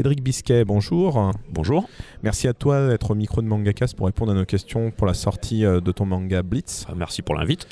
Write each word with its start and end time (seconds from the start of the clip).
Cédric 0.00 0.22
Bisquet, 0.22 0.64
bonjour. 0.64 1.30
Bonjour. 1.50 1.86
Merci 2.22 2.48
à 2.48 2.54
toi 2.54 2.88
d'être 2.88 3.10
au 3.10 3.14
micro 3.14 3.42
de 3.42 3.46
Mangacast 3.46 3.94
pour 3.94 4.06
répondre 4.06 4.32
à 4.32 4.34
nos 4.34 4.46
questions 4.46 4.90
pour 4.90 5.06
la 5.06 5.12
sortie 5.12 5.66
euh, 5.66 5.82
de 5.82 5.92
ton 5.92 6.06
manga 6.06 6.42
Blitz. 6.42 6.86
Ah, 6.88 6.94
merci 6.96 7.20
pour 7.20 7.34
l'invite. 7.34 7.68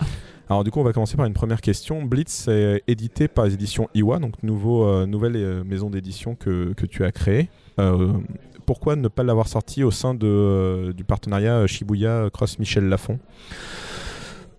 Alors 0.50 0.62
du 0.62 0.70
coup, 0.70 0.78
on 0.78 0.84
va 0.84 0.92
commencer 0.92 1.16
par 1.16 1.24
une 1.24 1.32
première 1.32 1.62
question. 1.62 2.02
Blitz 2.02 2.46
est 2.48 2.82
édité 2.86 3.28
par 3.28 3.46
les 3.46 3.54
éditions 3.54 3.88
Iwa, 3.94 4.18
donc 4.18 4.42
nouveau, 4.42 4.84
euh, 4.84 5.06
nouvelle 5.06 5.36
euh, 5.36 5.64
maison 5.64 5.88
d'édition 5.88 6.34
que, 6.34 6.74
que, 6.74 6.84
tu 6.84 7.02
as 7.02 7.12
créée. 7.12 7.48
Euh, 7.80 8.12
pourquoi 8.66 8.94
ne 8.96 9.08
pas 9.08 9.22
l'avoir 9.22 9.48
sorti 9.48 9.82
au 9.82 9.90
sein 9.90 10.12
de, 10.12 10.26
euh, 10.26 10.92
du 10.92 11.04
partenariat 11.04 11.66
Shibuya 11.66 12.28
Cross 12.30 12.58
Michel 12.58 12.90
Lafon? 12.90 13.18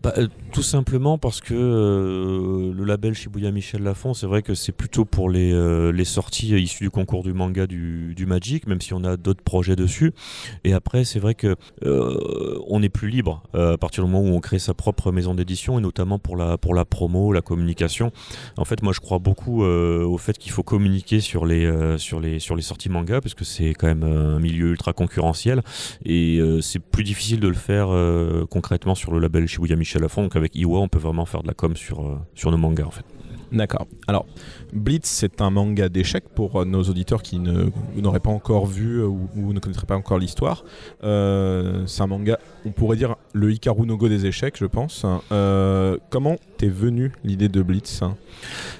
Bah, 0.01 0.13
euh, 0.17 0.27
tout 0.53 0.63
simplement 0.63 1.17
parce 1.17 1.41
que 1.41 1.53
euh, 1.53 2.73
le 2.73 2.85
label 2.85 3.13
Shibuya 3.13 3.51
Michel 3.51 3.83
Lafon, 3.83 4.13
c'est 4.13 4.27
vrai 4.27 4.41
que 4.41 4.53
c'est 4.53 4.71
plutôt 4.71 5.03
pour 5.03 5.29
les, 5.29 5.51
euh, 5.51 6.03
sorties 6.05 6.55
issues 6.55 6.85
du 6.85 6.89
concours 6.89 7.21
du 7.21 7.33
manga 7.33 7.67
du, 7.67 8.15
Magic, 8.25 8.65
même 8.67 8.79
si 8.79 8.93
on 8.93 9.03
a 9.03 9.17
d'autres 9.17 9.43
projets 9.43 9.75
dessus. 9.75 10.13
Et 10.63 10.73
après, 10.73 11.03
c'est 11.03 11.19
vrai 11.19 11.35
que 11.35 11.55
on 11.83 12.81
est 12.81 12.89
plus 12.89 13.09
libre 13.09 13.43
à 13.53 13.77
partir 13.77 14.03
du 14.03 14.11
moment 14.11 14.27
où 14.27 14.33
on 14.33 14.39
crée 14.39 14.59
sa 14.59 14.73
propre 14.73 15.11
maison 15.11 15.33
d'édition, 15.33 15.77
et 15.79 15.81
notamment 15.81 16.19
pour 16.19 16.35
la, 16.35 16.57
pour 16.57 16.73
la 16.73 16.85
promo, 16.85 17.31
la 17.33 17.41
communication. 17.41 18.11
En 18.57 18.65
fait, 18.65 18.81
moi, 18.83 18.93
je 18.93 18.99
crois 18.99 19.19
beaucoup 19.19 19.63
au 19.63 20.17
fait 20.17 20.37
qu'il 20.37 20.51
faut 20.51 20.63
communiquer 20.63 21.19
sur 21.19 21.45
les, 21.45 21.97
sur, 21.97 22.19
les, 22.19 22.39
sur 22.39 22.55
les 22.55 22.61
sorties 22.61 22.89
manga, 22.89 23.21
parce 23.21 23.33
que 23.33 23.45
c'est 23.45 23.73
quand 23.73 23.87
même 23.87 24.03
un 24.03 24.39
milieu 24.39 24.67
ultra 24.69 24.93
concurrentiel, 24.93 25.61
et 26.05 26.39
c'est 26.61 26.79
plus 26.79 27.03
difficile 27.03 27.39
de 27.39 27.47
le 27.47 27.55
faire 27.55 27.89
concrètement 28.49 28.95
sur 28.95 29.11
le 29.11 29.19
label 29.19 29.47
Shibuya 29.47 29.75
Michel 29.75 29.88
Lafon. 29.97 30.23
Donc 30.23 30.35
avec 30.35 30.55
Iwa, 30.55 30.79
on 30.79 30.87
peut 30.87 30.99
vraiment 30.99 31.25
faire 31.25 31.41
de 31.41 31.47
la 31.47 31.53
com 31.53 31.75
sur, 31.75 32.05
euh, 32.05 32.19
sur 32.35 32.51
nos 32.51 32.57
mangas, 32.57 32.85
en 32.85 32.91
fait. 32.91 33.05
D'accord. 33.51 33.87
Alors, 34.07 34.27
Blitz, 34.73 35.07
c'est 35.07 35.41
un 35.41 35.49
manga 35.49 35.89
d'échecs 35.89 36.29
pour 36.29 36.61
euh, 36.61 36.65
nos 36.65 36.83
auditeurs 36.83 37.23
qui 37.23 37.39
n'auraient 37.39 38.19
pas 38.19 38.29
encore 38.29 38.67
vu 38.67 38.99
euh, 38.99 39.07
ou, 39.07 39.53
ne 39.53 39.59
connaîtraient 39.59 39.87
pas 39.87 39.95
encore 39.95 40.19
l'histoire. 40.19 40.63
Euh, 41.03 41.83
c'est 41.87 42.03
un 42.03 42.07
manga, 42.07 42.37
on 42.65 42.71
pourrait 42.71 42.97
dire 42.97 43.15
le 43.33 43.51
Hikaru 43.51 43.87
no 43.87 43.97
Go 43.97 44.07
des 44.07 44.27
échecs, 44.27 44.55
je 44.57 44.65
pense. 44.65 45.05
Comment 46.09 46.35
t'es 46.57 46.67
venu 46.67 47.11
l'idée 47.23 47.49
de 47.49 47.61
Blitz 47.63 48.01
Bah, 48.01 48.09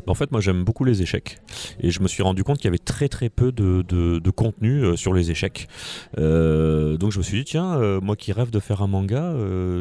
en 0.08 0.14
fait, 0.14 0.31
moi 0.31 0.42
j'aime 0.42 0.64
beaucoup 0.64 0.83
les 0.83 1.02
échecs 1.02 1.39
et 1.80 1.89
je 1.89 2.02
me 2.02 2.08
suis 2.08 2.22
rendu 2.22 2.44
compte 2.44 2.58
qu'il 2.58 2.66
y 2.66 2.67
avait 2.67 2.78
très 2.78 3.08
très 3.08 3.30
peu 3.30 3.52
de, 3.52 4.30
contenu 4.30 4.95
sur 4.95 5.14
les 5.14 5.31
échecs. 5.31 5.67
Donc 6.16 7.11
je 7.11 7.17
me 7.17 7.23
suis 7.23 7.39
dit, 7.39 7.45
tiens, 7.45 8.00
moi 8.02 8.16
qui 8.16 8.31
rêve 8.33 8.52
de 8.52 8.59
faire 8.59 8.83
un 8.83 8.88
manga, 8.88 9.33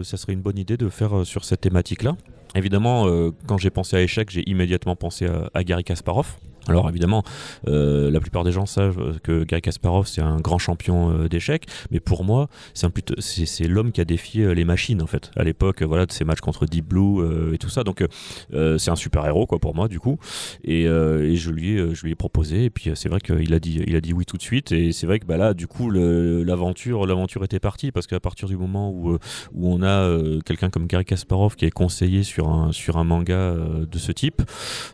ça 0.03 0.17
serait 0.17 0.33
une 0.33 0.41
bonne 0.41 0.59
idée 0.59 0.77
de 0.77 0.89
faire 0.89 1.27
sur 1.27 1.45
cette 1.45 1.61
thématique-là. 1.61 2.17
Évidemment, 2.55 3.07
euh, 3.07 3.31
quand 3.47 3.59
j'ai 3.59 3.71
pensé 3.71 3.97
à 3.97 4.03
échecs, 4.03 4.31
j'ai 4.31 4.49
immédiatement 4.49 4.97
pensé 4.97 5.29
à 5.55 5.65
Gary 5.65 5.85
Kasparov. 5.85 6.37
Alors 6.69 6.89
évidemment, 6.89 7.23
euh, 7.67 8.11
la 8.11 8.21
plupart 8.21 8.45
des 8.45 8.53
gens 8.53 8.67
savent 8.67 9.19
que 9.23 9.45
Gary 9.45 9.63
Kasparov 9.63 10.07
c'est 10.07 10.21
un 10.21 10.39
grand 10.39 10.59
champion 10.59 11.11
euh, 11.11 11.29
d'échecs, 11.29 11.67
mais 11.91 11.99
pour 11.99 12.25
moi 12.25 12.49
c'est 12.75 13.67
l'homme 13.67 13.91
qui 13.91 14.01
a 14.01 14.05
défié 14.05 14.45
euh, 14.45 14.53
les 14.53 14.65
machines 14.65 15.01
en 15.01 15.07
fait 15.07 15.31
à 15.37 15.45
l'époque, 15.45 15.83
voilà 15.83 16.05
de 16.05 16.13
ces 16.13 16.25
matchs 16.25 16.41
contre 16.41 16.67
Deep 16.67 16.87
Blue 16.87 17.55
et 17.55 17.59
tout 17.59 17.71
ça. 17.71 17.85
Donc 17.85 18.05
c'est 18.53 18.91
un 18.91 18.97
super 18.97 19.25
héros 19.27 19.47
quoi 19.47 19.59
pour 19.59 19.75
moi 19.75 19.89
du 19.89 19.99
coup. 19.99 20.19
Et, 20.65 20.85
je 20.85 21.51
lui 21.51 21.73
ai, 21.73 21.95
je 21.95 22.03
lui 22.03 22.13
ai 22.13 22.15
proposé 22.15 22.65
et 22.65 22.71
puis 22.71 22.91
c'est 22.95 23.09
vrai 23.09 23.21
qu'il 23.21 23.55
a 23.55 23.61
dit 23.61 23.81
il 23.87 23.97
a 23.97 24.01
dit 24.01 24.13
oui 24.13 24.25
tout 24.25 24.37
de 24.37 24.43
suite 24.43 24.73
et 24.73 24.93
c'est 24.93 25.07
vrai 25.07 25.19
que 25.19 25.27
bah 25.27 25.37
là 25.37 25.55
du 25.55 25.67
coup 25.67 25.91
l'aventure 25.91 27.07
l'aventure 27.07 27.45
était 27.45 27.61
partie 27.61 27.93
parce 27.93 28.07
qu'à 28.07 28.21
partir 28.21 28.49
du 28.49 28.57
moment 28.57 28.91
où 28.91 29.15
où 29.55 29.73
on 29.73 29.83
a 29.83 30.19
quelqu'un 30.45 30.71
comme 30.71 30.87
Gary 30.87 31.05
Kasparov 31.05 31.57
qui 31.57 31.65
est 31.65 31.71
conseillé 31.71 32.23
sur 32.23 32.49
un 32.49 32.73
sur 32.73 32.97
un 32.99 33.05
manga 33.05 33.55
de 33.55 33.99
ce 33.99 34.13
type 34.13 34.43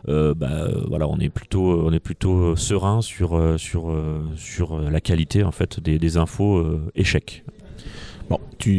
bah 0.07 0.67
voilà 0.87 1.07
on 1.07 1.19
est 1.19 1.29
plutôt 1.29 1.64
on 1.71 1.91
est 1.91 1.99
plutôt 1.99 2.55
serein 2.55 3.01
sur 3.01 3.35
euh, 3.35 3.57
sur 3.57 3.89
euh, 3.89 4.23
sur 4.35 4.73
euh, 4.73 4.89
la 4.89 5.01
qualité 5.01 5.43
en 5.43 5.51
fait 5.51 5.79
des, 5.79 5.99
des 5.99 6.17
infos 6.17 6.57
euh, 6.57 6.91
échecs 6.95 7.43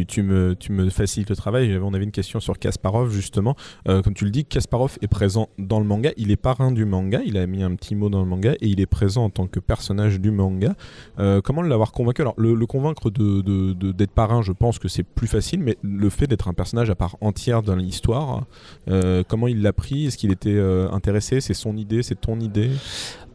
tu, 0.05 0.23
me, 0.23 0.89
facilites 0.89 1.29
le 1.29 1.35
travail. 1.35 1.77
On 1.81 1.93
avait 1.93 2.03
une 2.03 2.11
question 2.11 2.39
sur 2.39 2.59
Kasparov, 2.59 3.11
justement. 3.11 3.55
Euh, 3.87 4.01
comme 4.01 4.13
tu 4.13 4.25
le 4.25 4.31
dis, 4.31 4.45
Kasparov 4.45 4.97
est 5.01 5.07
présent 5.07 5.49
dans 5.57 5.79
le 5.79 5.85
manga. 5.85 6.11
Il 6.17 6.31
est 6.31 6.37
parrain 6.37 6.71
du 6.71 6.85
manga. 6.85 7.21
Il 7.25 7.37
a 7.37 7.47
mis 7.47 7.63
un 7.63 7.75
petit 7.75 7.95
mot 7.95 8.09
dans 8.09 8.21
le 8.21 8.27
manga 8.27 8.53
et 8.53 8.67
il 8.67 8.81
est 8.81 8.85
présent 8.85 9.25
en 9.25 9.29
tant 9.29 9.47
que 9.47 9.59
personnage 9.59 10.19
du 10.19 10.31
manga. 10.31 10.75
Euh, 11.19 11.41
comment 11.41 11.61
l'avoir 11.61 11.91
convaincu? 11.91 12.21
Alors, 12.21 12.35
le, 12.37 12.65
convaincre 12.65 13.09
d'être 13.09 14.11
parrain, 14.11 14.41
je 14.41 14.51
pense 14.51 14.79
que 14.79 14.87
c'est 14.87 15.03
plus 15.03 15.27
facile, 15.27 15.61
mais 15.61 15.77
le 15.81 16.09
fait 16.09 16.27
d'être 16.27 16.47
un 16.47 16.53
personnage 16.53 16.89
à 16.89 16.95
part 16.95 17.15
entière 17.21 17.63
dans 17.63 17.75
l'histoire, 17.75 18.45
euh, 18.89 19.23
comment 19.27 19.47
il 19.47 19.61
l'a 19.61 19.73
pris? 19.73 20.07
Est-ce 20.07 20.17
qu'il 20.17 20.31
était 20.31 20.59
intéressé? 20.91 21.39
C'est 21.39 21.53
son 21.53 21.77
idée? 21.77 22.03
C'est 22.03 22.19
ton 22.19 22.39
idée? 22.39 22.71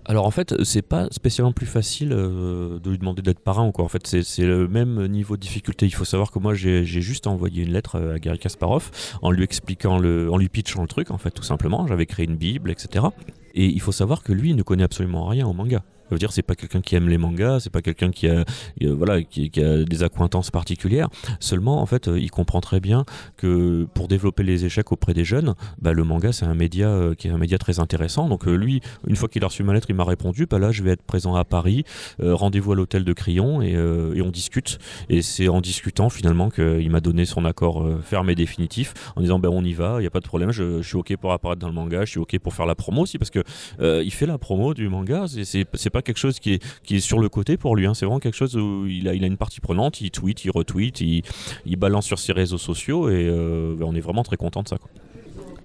Alors 0.05 0.27
en 0.27 0.31
fait, 0.31 0.63
c'est 0.65 0.83
pas 0.83 1.07
spécialement 1.11 1.53
plus 1.53 1.67
facile 1.67 2.13
euh, 2.13 2.81
de 2.81 2.91
lui 2.91 2.99
demander 2.99 3.23
d'être 3.23 3.39
parrain 3.39 3.67
ou 3.67 3.73
quoi. 3.73 3.85
En 3.85 3.89
fait, 3.89 4.07
c'est 4.07 4.45
le 4.45 4.67
même 4.67 5.07
niveau 5.07 5.37
de 5.37 5.41
difficulté. 5.41 5.87
Il 5.87 5.95
faut 5.95 6.05
savoir 6.05 6.33
que 6.33 6.39
moi, 6.39 6.55
j'ai 6.55 6.85
j'ai 6.85 7.01
juste 7.01 7.27
envoyé 7.27 7.63
une 7.63 7.73
lettre 7.73 7.97
euh, 7.97 8.17
à 8.17 8.19
Gary 8.19 8.39
Kasparov 8.39 8.91
en 9.23 9.31
lui 9.31 9.45
expliquant 9.45 9.99
le, 9.99 10.31
en 10.31 10.37
lui 10.37 10.49
pitchant 10.49 10.83
le 10.83 10.89
truc, 10.89 11.11
en 11.11 11.19
fait, 11.19 11.31
tout 11.31 11.45
simplement. 11.45 11.87
J'avais 11.87 12.07
créé 12.07 12.27
une 12.27 12.37
bible, 12.37 12.71
etc. 12.71 13.07
Et 13.55 13.67
il 13.67 13.81
faut 13.81 13.93
savoir 13.93 14.23
que 14.23 14.33
lui, 14.33 14.51
il 14.51 14.57
ne 14.57 14.63
connaît 14.63 14.85
absolument 14.85 15.27
rien 15.27 15.47
au 15.47 15.53
manga. 15.53 15.85
Veut 16.13 16.19
dire, 16.19 16.33
c'est 16.33 16.43
pas 16.43 16.55
quelqu'un 16.55 16.83
qui 16.83 16.95
aime 16.95 17.09
les 17.09 17.17
mangas, 17.17 17.61
c'est 17.61 17.73
pas 17.73 17.81
quelqu'un 17.81 18.11
qui 18.11 18.29
a, 18.29 18.45
euh, 18.83 18.95
voilà, 18.95 19.23
qui, 19.23 19.51
a 19.63 19.83
des 19.83 20.03
accointances 20.03 20.51
particulières. 20.51 21.09
Seulement, 21.41 21.81
en 21.81 21.87
fait, 21.87 22.07
euh, 22.07 22.21
il 22.21 22.31
comprend 22.31 22.61
très 22.61 22.81
bien 22.81 23.07
que 23.39 23.87
pour 23.95 24.09
développer 24.09 24.43
les 24.43 24.67
échecs 24.67 24.93
auprès 24.93 25.15
des 25.15 25.25
jeunes, 25.25 25.55
bah, 25.81 25.95
le 25.95 26.05
manga, 26.05 26.31
c'est 26.33 26.45
un 26.45 26.55
média 26.55 26.89
euh, 26.89 27.15
qui 27.15 27.29
est 27.29 27.31
un 27.31 27.39
média 27.39 27.57
très 27.57 27.81
intéressant. 27.81 28.29
Donc 28.29 28.45
lui, 28.45 28.83
une 29.07 29.17
fois 29.17 29.31
qu'il 29.31 29.43
a 29.43 29.47
reçu 29.47 29.63
ma 29.63 29.73
lettre, 29.73 29.87
il 29.89 29.97
m'a 29.97 30.05
répondu, 30.05 30.45
bah 30.45 30.59
là, 30.59 30.71
je 30.71 30.83
vais 30.83 30.91
être 30.91 31.03
présent 31.03 31.35
à 31.35 31.45
Paris, 31.45 31.85
rendez-vous 32.21 32.73
à 32.73 32.77
l'hôtel 32.77 33.05
de 33.05 33.13
Crillon 33.15 33.63
et, 33.63 33.71
et 33.71 34.23
on 34.23 34.31
discute. 34.31 34.79
Et 35.09 35.23
c'est 35.23 35.49
en 35.49 35.61
discutant 35.63 36.11
finalement 36.11 36.51
qu'il 36.51 36.91
m'a 36.91 37.01
donné 37.01 37.25
son 37.25 37.47
accord 37.47 37.89
ferme 38.03 38.29
et 38.29 38.35
définitif 38.35 38.93
en 39.17 39.23
disant, 39.23 39.39
ben 39.39 39.49
on 39.49 39.65
y 39.65 39.73
va, 39.73 39.97
il 40.01 40.05
y 40.05 40.07
a 40.07 40.11
pas 40.11 40.21
de 40.21 40.27
problème, 40.27 40.51
je, 40.51 40.83
suis 40.83 40.97
ok 40.97 41.17
pour 41.17 41.33
apparaître 41.33 41.61
dans 41.61 41.69
le 41.69 41.75
manga, 41.75 42.05
je 42.05 42.11
suis 42.11 42.21
ok 42.21 42.39
pour 42.39 42.53
faire 42.53 42.67
la 42.67 42.75
promo 42.75 43.03
aussi 43.03 43.17
parce 43.19 43.31
que 43.31 43.43
il 43.81 44.13
fait 44.13 44.27
la 44.27 44.37
promo 44.39 44.75
du 44.75 44.89
manga. 44.89 45.27
C'est- 45.29 45.67
c'est 45.75 45.91
pas 46.03 46.07
quelque 46.07 46.19
chose 46.19 46.41
qui 46.41 46.55
est, 46.55 46.63
qui 46.83 46.97
est 46.97 47.01
sur 47.01 47.19
le 47.19 47.29
côté 47.29 47.57
pour 47.57 47.77
lui. 47.77 47.87
hein. 47.87 47.95
C'est 47.95 48.05
vraiment 48.07 48.21
quelque 48.21 48.35
chose 48.37 48.57
où 48.57 48.87
il 48.87 49.09
a, 49.09 49.15
il 49.15 49.23
a 49.25 49.27
une 49.27 49.37
partie 49.37 49.61
prenante. 49.61 50.01
Il 50.01 50.11
tweet, 50.11 50.45
il 50.45 50.51
retweet, 50.51 51.01
il, 51.01 51.23
il 51.65 51.77
balance 51.77 52.07
sur 52.07 52.19
ses 52.19 52.33
réseaux 52.33 52.59
sociaux 52.59 53.09
et 53.09 53.27
euh, 53.29 53.77
on 53.81 53.95
est 53.95 54.01
vraiment 54.01 54.23
très 54.25 54.37
content 54.37 54.63
de 54.63 54.69
ça. 54.69 54.77
quoi. 54.79 54.91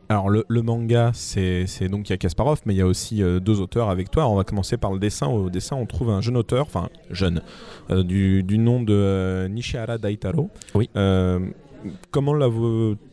Alors 0.09 0.30
le, 0.30 0.46
le 0.48 0.62
manga, 0.62 1.12
c'est 1.14 1.68
c'est 1.68 1.90
donc 1.90 2.08
il 2.08 2.14
y 2.14 2.14
a 2.14 2.18
Kasparov, 2.18 2.62
mais 2.66 2.74
il 2.74 2.78
y 2.78 2.81
a 2.81 2.88
aussi 2.88 3.22
euh, 3.22 3.42
deux 3.42 3.59
auteurs 3.59 3.90
avec 3.90 4.09
toi. 4.09 4.28
On 4.30 4.36
va 4.36 4.46
commencer 4.46 4.78
par 4.78 4.94
le 4.94 5.00
dessin. 5.00 5.28
Au 5.28 5.50
dessin, 5.50 5.75
on 5.75 5.86
trouve 5.86 6.12
un 6.12 6.22
jeune 6.22 6.38
auteur, 6.38 6.66
enfin 6.66 6.88
jeune, 7.12 7.42
euh, 7.90 8.04
du, 8.04 8.42
du 8.42 8.58
nom 8.58 8.81
de 8.81 8.94
euh, 8.94 9.48
Nishihara 9.50 9.98
Daitaro. 9.98 10.50
Oui. 10.75 10.90
Comment 12.12 12.34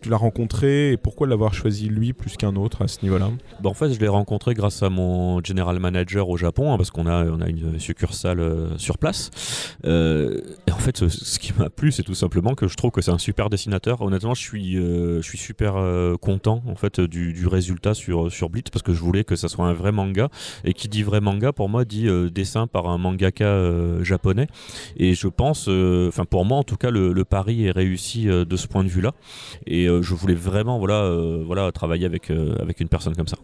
tu 0.00 0.08
l'as 0.08 0.16
rencontré 0.16 0.92
et 0.92 0.96
pourquoi 0.96 1.26
l'avoir 1.26 1.54
choisi 1.54 1.88
lui 1.88 2.12
plus 2.12 2.36
qu'un 2.36 2.56
autre 2.56 2.82
à 2.82 2.88
ce 2.88 2.98
niveau-là? 3.02 3.30
Bah, 3.62 3.70
en 3.70 3.74
fait, 3.74 3.92
je 3.92 4.00
l'ai 4.00 4.08
rencontré 4.08 4.54
grâce 4.54 4.82
à 4.82 4.90
mon 4.90 5.42
general 5.42 5.78
manager 5.78 6.28
au 6.28 6.36
Japon, 6.36 6.72
hein, 6.72 6.76
parce 6.76 6.90
qu'on 6.90 7.06
a, 7.06 7.24
on 7.24 7.40
a 7.40 7.48
une 7.48 7.78
succursale 7.78 8.40
euh, 8.40 8.78
sur 8.78 8.98
place. 8.98 9.30
Euh, 9.84 10.40
et 10.66 10.72
en 10.72 10.78
fait, 10.78 11.08
ce, 11.08 11.38
qui 11.38 11.52
m'a 11.58 11.70
plu, 11.70 11.92
c'est 11.92 12.02
tout 12.02 12.14
simplement 12.14 12.54
que 12.54 12.68
je 12.68 12.76
trouve 12.76 12.90
que 12.90 13.00
c'est 13.00 13.10
un 13.10 13.18
super 13.18 13.50
dessinateur. 13.50 14.00
Honnêtement, 14.02 14.34
je 14.34 14.40
suis, 14.40 14.76
euh, 14.78 15.20
je 15.22 15.28
suis 15.28 15.38
super 15.38 15.74
content 16.20 16.62
en 16.66 16.74
fait 16.74 17.00
du, 17.00 17.46
résultat 17.46 17.94
sur, 17.94 18.32
sur 18.32 18.48
Blitz, 18.48 18.70
parce 18.70 18.82
que 18.82 18.92
je 18.92 19.00
voulais 19.00 19.24
que 19.24 19.36
ça 19.36 19.48
soit 19.48 19.66
un 19.66 19.72
vrai 19.72 19.92
manga. 19.92 20.28
Et 20.64 20.72
qui 20.72 20.88
dit 20.88 21.02
vrai 21.02 21.20
manga, 21.20 21.52
pour 21.52 21.68
moi, 21.68 21.84
dit 21.84 22.08
dessin 22.30 22.66
par 22.66 22.88
un 22.88 22.98
mangaka 22.98 24.02
japonais. 24.02 24.46
Et 24.96 25.14
je 25.14 25.28
pense, 25.28 25.68
enfin 25.68 26.24
pour 26.24 26.44
moi 26.44 26.58
en 26.58 26.64
tout 26.64 26.76
cas, 26.76 26.90
le, 26.90 27.12
le 27.12 27.24
pari 27.24 27.66
est 27.66 27.70
réussi 27.70 28.26
de 28.26 28.56
ce 28.56 28.63
point 28.68 28.84
de 28.84 28.88
vue-là. 28.88 29.12
Et 29.66 29.88
euh, 29.88 30.02
je 30.02 30.14
voulais 30.14 30.34
vraiment, 30.34 30.78
voilà, 30.78 31.02
euh, 31.02 31.42
voilà, 31.44 31.70
travailler 31.72 32.06
avec, 32.06 32.30
euh, 32.30 32.56
avec 32.60 32.80
une 32.80 32.88
personne 32.88 33.14
comme 33.14 33.28
ça. 33.28 33.38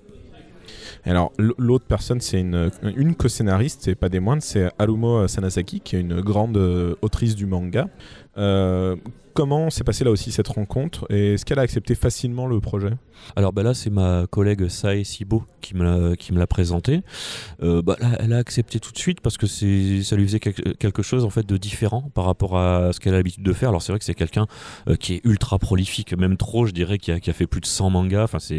Alors 1.05 1.33
l'autre 1.39 1.87
personne, 1.87 2.21
c'est 2.21 2.41
une, 2.41 2.71
une 2.83 3.15
co-scénariste, 3.15 3.89
et 3.89 3.95
pas 3.95 4.11
des 4.11 4.21
moindres, 4.21 4.43
c'est 4.43 4.71
Harumo 4.79 5.27
Sanasaki, 5.29 5.81
qui 5.81 5.97
est 5.97 6.01
une 6.01 6.21
grande 6.21 6.59
autrice 7.01 7.35
du 7.35 7.47
manga. 7.47 7.89
Comment 9.41 9.71
s'est 9.71 9.85
passée 9.85 10.05
là 10.05 10.11
aussi 10.11 10.33
cette 10.33 10.49
rencontre 10.49 11.07
et 11.09 11.33
est-ce 11.33 11.47
qu'elle 11.47 11.59
a 11.59 11.63
accepté 11.63 11.95
facilement 11.95 12.47
le 12.47 12.61
projet? 12.61 12.91
Alors 13.37 13.55
bah 13.55 13.63
là 13.63 13.73
c'est 13.73 13.89
ma 13.89 14.27
collègue 14.29 14.69
Sae 14.69 15.03
Sibo 15.03 15.45
qui 15.61 15.75
me 15.75 16.39
l'a 16.39 16.47
présenté. 16.47 17.03
Euh, 17.63 17.83
bah, 17.83 17.97
là, 18.01 18.17
elle 18.19 18.33
a 18.33 18.39
accepté 18.39 18.81
tout 18.81 18.93
de 18.93 18.99
suite 18.99 19.21
parce 19.21 19.39
que 19.39 19.47
ça 19.47 20.17
lui 20.17 20.27
faisait 20.27 20.41
quelque, 20.41 21.03
chose 21.03 21.25
en 21.25 21.31
fait 21.31 21.47
de 21.47 21.57
différent 21.57 22.11
par 22.15 22.25
rapport 22.25 22.59
à 22.59 22.93
ce 22.93 23.01
qu'elle 23.01 23.15
a 23.15 23.19
l'habitude 23.19 23.43
de 23.43 23.53
faire. 23.53 23.69
Alors 23.69 23.83
c'est 23.83 23.93
vrai 23.93 23.99
que 23.99 24.05
c'est 24.05 24.15
quelqu'un 24.15 24.47
euh, 24.89 24.97
qui 24.97 25.15
est 25.15 25.21
ultra 25.25 25.59
prolifique, 25.59 26.17
même 26.17 26.37
trop 26.37 26.67
je 26.67 26.73
dirais, 26.73 26.99
qui 26.99 27.13
a, 27.13 27.21
fait 27.33 27.47
plus 27.47 27.61
de 27.61 27.67
100 27.67 27.91
mangas. 27.91 28.25
Enfin 28.25 28.39
c'est 28.39 28.59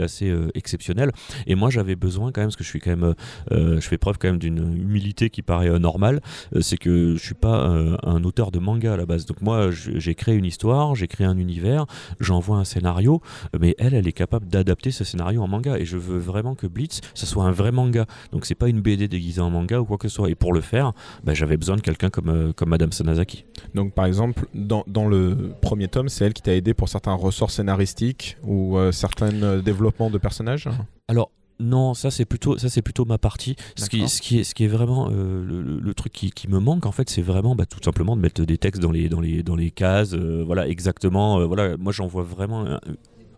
assez 0.00 0.28
euh, 0.28 0.48
exceptionnel. 0.54 1.12
Et 1.46 1.54
moi 1.54 1.70
j'avais 1.70 1.96
besoin 1.96 2.32
quand 2.32 2.40
même 2.40 2.48
parce 2.48 2.56
que 2.56 2.64
je 2.64 3.88
fais 3.88 3.98
preuve 3.98 4.18
quand 4.18 4.28
même 4.28 4.38
d'une 4.38 4.76
humilité 4.76 5.30
qui 5.30 5.42
paraît 5.42 5.78
normale. 5.78 6.20
C'est 6.60 6.76
que 6.76 7.16
je 7.16 7.22
suis 7.22 7.34
pas 7.34 7.66
un 8.02 8.24
auteur 8.24 8.50
de 8.50 8.58
manga 8.58 8.94
à 8.94 8.96
la 8.96 9.06
base. 9.06 9.26
Donc 9.26 9.40
moi 9.40 9.70
j'ai 9.70 10.14
j'écris 10.20 10.36
une 10.36 10.44
histoire, 10.44 10.94
j'écris 10.94 11.24
un 11.24 11.38
univers, 11.38 11.86
j'envoie 12.20 12.58
un 12.58 12.64
scénario, 12.64 13.22
mais 13.58 13.74
elle, 13.78 13.94
elle 13.94 14.06
est 14.06 14.12
capable 14.12 14.46
d'adapter 14.48 14.90
ce 14.90 15.02
scénario 15.02 15.42
en 15.42 15.48
manga. 15.48 15.78
Et 15.78 15.86
je 15.86 15.96
veux 15.96 16.18
vraiment 16.18 16.54
que 16.54 16.66
Blitz, 16.66 17.00
ça 17.14 17.24
soit 17.24 17.44
un 17.44 17.52
vrai 17.52 17.72
manga. 17.72 18.04
Donc 18.30 18.44
c'est 18.44 18.54
pas 18.54 18.68
une 18.68 18.82
BD 18.82 19.08
déguisée 19.08 19.40
en 19.40 19.48
manga 19.48 19.80
ou 19.80 19.86
quoi 19.86 19.96
que 19.96 20.08
ce 20.08 20.14
soit. 20.14 20.28
Et 20.28 20.34
pour 20.34 20.52
le 20.52 20.60
faire, 20.60 20.92
bah, 21.24 21.32
j'avais 21.32 21.56
besoin 21.56 21.76
de 21.76 21.80
quelqu'un 21.80 22.10
comme, 22.10 22.28
euh, 22.28 22.52
comme 22.52 22.68
Madame 22.68 22.92
Sanazaki. 22.92 23.46
Donc 23.74 23.94
par 23.94 24.04
exemple, 24.04 24.46
dans, 24.54 24.84
dans 24.86 25.08
le 25.08 25.54
premier 25.62 25.88
tome, 25.88 26.10
c'est 26.10 26.26
elle 26.26 26.34
qui 26.34 26.42
t'a 26.42 26.54
aidé 26.54 26.74
pour 26.74 26.90
certains 26.90 27.14
ressorts 27.14 27.50
scénaristiques 27.50 28.36
ou 28.44 28.76
euh, 28.76 28.92
certains 28.92 29.32
euh, 29.42 29.62
développements 29.62 30.10
de 30.10 30.18
personnages? 30.18 30.68
Alors, 31.08 31.30
non, 31.60 31.94
ça 31.94 32.10
c'est 32.10 32.24
plutôt 32.24 32.58
ça 32.58 32.68
c'est 32.68 32.82
plutôt 32.82 33.04
ma 33.04 33.18
partie. 33.18 33.54
Ce 33.76 33.88
qui, 33.88 34.08
ce 34.08 34.20
qui 34.20 34.38
est 34.40 34.44
ce 34.44 34.54
qui 34.54 34.64
est 34.64 34.68
vraiment 34.68 35.08
euh, 35.10 35.44
le, 35.44 35.62
le- 35.62 35.78
le 35.80 35.94
truc 35.94 36.12
qui, 36.12 36.30
qui 36.30 36.48
me 36.48 36.58
manque 36.58 36.86
en 36.86 36.92
fait, 36.92 37.08
c'est 37.10 37.22
vraiment 37.22 37.54
bah, 37.54 37.66
tout 37.66 37.78
simplement 37.84 38.16
de 38.16 38.20
mettre 38.20 38.42
des 38.44 38.58
textes 38.58 38.80
dans 38.82 38.90
les 38.90 39.08
dans 39.08 39.20
les 39.20 39.42
dans 39.42 39.56
les 39.56 39.70
cases. 39.70 40.14
euh, 40.14 40.42
voilà 40.44 40.66
exactement. 40.68 41.38
euh, 41.40 41.44
voilà, 41.46 41.76
moi 41.76 41.92
j'en 41.92 42.06
vois 42.06 42.22
vraiment 42.22 42.64
un- 42.66 42.80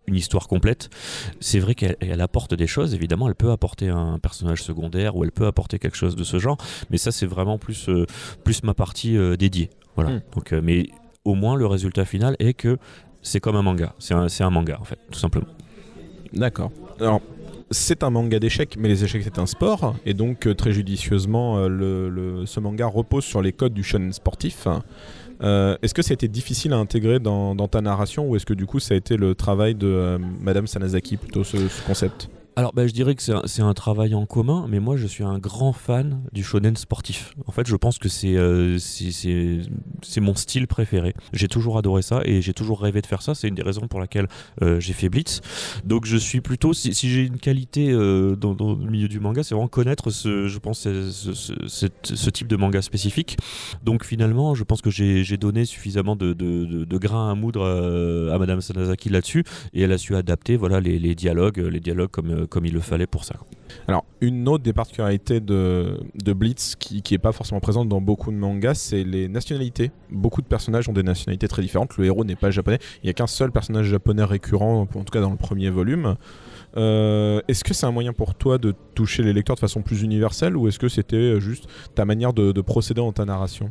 une 0.08 0.16
histoire 0.16 0.48
complète. 0.48 0.90
C'est 1.40 1.60
vrai 1.60 1.74
qu'elle 1.74 1.96
elle 2.00 2.20
apporte 2.20 2.54
des 2.54 2.66
choses. 2.66 2.92
Évidemment, 2.94 3.28
elle 3.28 3.36
peut 3.36 3.50
apporter 3.52 3.88
un 3.88 4.18
personnage 4.18 4.62
secondaire 4.62 5.14
ou 5.16 5.22
elle 5.24 5.30
peut 5.32 5.46
apporter 5.46 5.78
quelque 5.78 5.96
chose 5.96 6.16
de 6.16 6.24
ce 6.24 6.38
genre. 6.38 6.56
Mais 6.90 6.98
ça 6.98 7.12
c'est 7.12 7.26
vraiment 7.26 7.58
plus 7.58 7.88
euh, 7.88 8.06
plus 8.44 8.62
ma 8.64 8.74
partie 8.74 9.16
euh, 9.16 9.36
dédiée. 9.36 9.70
Voilà. 9.94 10.10
Hmm. 10.10 10.20
Donc, 10.34 10.52
euh, 10.52 10.60
mais 10.62 10.88
au 11.24 11.34
moins 11.34 11.54
le 11.56 11.66
résultat 11.66 12.04
final 12.04 12.34
est 12.40 12.54
que 12.54 12.78
c'est 13.22 13.38
comme 13.40 13.54
un 13.56 13.62
manga. 13.62 13.94
C'est 14.00 14.14
un, 14.14 14.28
c'est 14.28 14.42
un 14.42 14.50
manga 14.50 14.78
en 14.80 14.84
fait, 14.84 14.98
tout 15.10 15.18
simplement. 15.20 15.46
D'accord. 16.32 16.72
Alors, 16.98 17.20
c'est 17.72 18.02
un 18.02 18.10
manga 18.10 18.38
d'échecs, 18.38 18.76
mais 18.78 18.88
les 18.88 19.04
échecs 19.04 19.22
c'est 19.24 19.38
un 19.38 19.46
sport, 19.46 19.94
et 20.06 20.14
donc 20.14 20.46
euh, 20.46 20.54
très 20.54 20.72
judicieusement, 20.72 21.56
euh, 21.58 22.44
ce 22.46 22.60
manga 22.60 22.86
repose 22.86 23.24
sur 23.24 23.42
les 23.42 23.52
codes 23.52 23.74
du 23.74 23.82
shonen 23.82 24.12
sportif. 24.12 24.66
Euh, 25.42 25.76
est-ce 25.82 25.94
que 25.94 26.02
ça 26.02 26.12
a 26.12 26.14
été 26.14 26.28
difficile 26.28 26.72
à 26.72 26.76
intégrer 26.76 27.18
dans, 27.18 27.54
ta 27.68 27.80
narration, 27.80 28.28
ou 28.28 28.36
est-ce 28.36 28.46
que 28.46 28.54
du 28.54 28.66
coup 28.66 28.78
ça 28.78 28.94
a 28.94 28.96
été 28.96 29.16
le 29.16 29.34
travail 29.34 29.74
de 29.74 30.18
Madame 30.40 30.66
Sanazaki 30.66 31.16
plutôt 31.16 31.44
ce 31.44 31.56
concept? 31.86 32.28
Alors, 32.54 32.74
bah, 32.74 32.86
je 32.86 32.92
dirais 32.92 33.14
que 33.14 33.22
c'est 33.22 33.62
un, 33.62 33.72
travail 33.72 34.14
en 34.14 34.26
commun, 34.26 34.66
mais 34.68 34.78
moi, 34.78 34.98
je 34.98 35.06
suis 35.06 35.24
un 35.24 35.38
grand 35.38 35.72
fan 35.72 36.22
du 36.32 36.44
shonen 36.44 36.76
sportif. 36.76 37.34
En 37.46 37.52
fait, 37.52 37.66
je 37.66 37.76
pense 37.76 37.98
que 37.98 38.10
c'est 38.10 38.36
euh, 38.36 38.78
mon 40.18 40.34
style 40.34 40.66
préféré. 40.66 41.14
J'ai 41.32 41.48
toujours 41.48 41.78
adoré 41.78 42.02
ça 42.02 42.20
et 42.26 42.42
j'ai 42.42 42.52
toujours 42.52 42.82
rêvé 42.82 43.00
de 43.00 43.06
faire 43.06 43.22
ça. 43.22 43.34
C'est 43.34 43.48
une 43.48 43.54
des 43.54 43.62
raisons 43.62 43.88
pour 43.88 44.00
laquelle 44.00 44.28
euh, 44.60 44.78
j'ai 44.80 44.92
fait 44.92 45.08
Blitz. 45.08 45.40
Donc, 45.84 46.04
je 46.04 46.18
suis 46.18 46.42
plutôt, 46.42 46.74
si, 46.74 46.92
j'ai 46.92 47.24
une 47.24 47.38
qualité 47.38 47.90
euh, 47.90 48.36
dans, 48.36 48.52
le 48.52 48.90
milieu 48.90 49.08
du 49.08 49.18
manga, 49.18 49.42
c'est 49.42 49.54
vraiment 49.54 49.68
connaître 49.68 50.10
ce, 50.10 50.46
je 50.46 50.58
pense, 50.58 50.80
ce, 50.82 52.30
type 52.30 52.48
de 52.48 52.56
manga 52.56 52.82
spécifique. 52.82 53.38
Donc, 53.82 54.04
finalement, 54.04 54.54
je 54.54 54.64
pense 54.64 54.82
que 54.82 54.90
j'ai 54.90 55.36
donné 55.38 55.64
suffisamment 55.64 56.16
de, 56.16 56.98
grains 56.98 57.30
à 57.30 57.34
moudre 57.34 57.62
euh, 57.62 58.34
à 58.34 58.38
Madame 58.38 58.60
Sanazaki 58.60 59.08
là-dessus 59.08 59.44
et 59.72 59.82
elle 59.82 59.92
a 59.92 59.98
su 59.98 60.14
adapter 60.14 60.56
voilà, 60.56 60.80
les, 60.80 60.98
les 60.98 61.14
dialogues, 61.14 61.58
les 61.58 61.80
dialogues 61.80 62.10
comme, 62.10 62.41
comme 62.46 62.66
il 62.66 62.72
le 62.72 62.80
fallait 62.80 63.06
pour 63.06 63.24
ça. 63.24 63.34
quoi. 63.34 63.46
Alors, 63.88 64.04
une 64.20 64.48
autre 64.48 64.62
des 64.62 64.72
particularités 64.72 65.40
de, 65.40 65.98
de 66.14 66.32
Blitz 66.32 66.76
qui 66.76 67.02
n'est 67.10 67.18
pas 67.18 67.32
forcément 67.32 67.60
présente 67.60 67.88
dans 67.88 68.00
beaucoup 68.00 68.30
de 68.30 68.36
mangas, 68.36 68.74
c'est 68.74 69.04
les 69.04 69.28
nationalités. 69.28 69.90
Beaucoup 70.10 70.42
de 70.42 70.46
personnages 70.46 70.88
ont 70.88 70.92
des 70.92 71.02
nationalités 71.02 71.48
très 71.48 71.62
différentes. 71.62 71.96
Le 71.96 72.04
héros 72.04 72.24
n'est 72.24 72.36
pas 72.36 72.50
japonais. 72.50 72.78
Il 73.02 73.06
n'y 73.06 73.10
a 73.10 73.14
qu'un 73.14 73.26
seul 73.26 73.50
personnage 73.50 73.86
japonais 73.86 74.24
récurrent, 74.24 74.82
en 74.82 74.86
tout 74.86 75.12
cas 75.12 75.20
dans 75.20 75.30
le 75.30 75.36
premier 75.36 75.70
volume. 75.70 76.16
Euh, 76.76 77.40
est-ce 77.48 77.64
que 77.64 77.74
c'est 77.74 77.86
un 77.86 77.92
moyen 77.92 78.12
pour 78.12 78.34
toi 78.34 78.58
de 78.58 78.74
toucher 78.94 79.22
les 79.22 79.32
lecteurs 79.32 79.56
de 79.56 79.60
façon 79.60 79.82
plus 79.82 80.02
universelle 80.02 80.56
ou 80.56 80.68
est-ce 80.68 80.78
que 80.78 80.88
c'était 80.88 81.16
euh, 81.16 81.40
juste 81.40 81.66
ta 81.94 82.04
manière 82.04 82.32
de, 82.32 82.52
de 82.52 82.60
procéder 82.62 83.00
dans 83.00 83.12
ta 83.12 83.24
narration? 83.24 83.70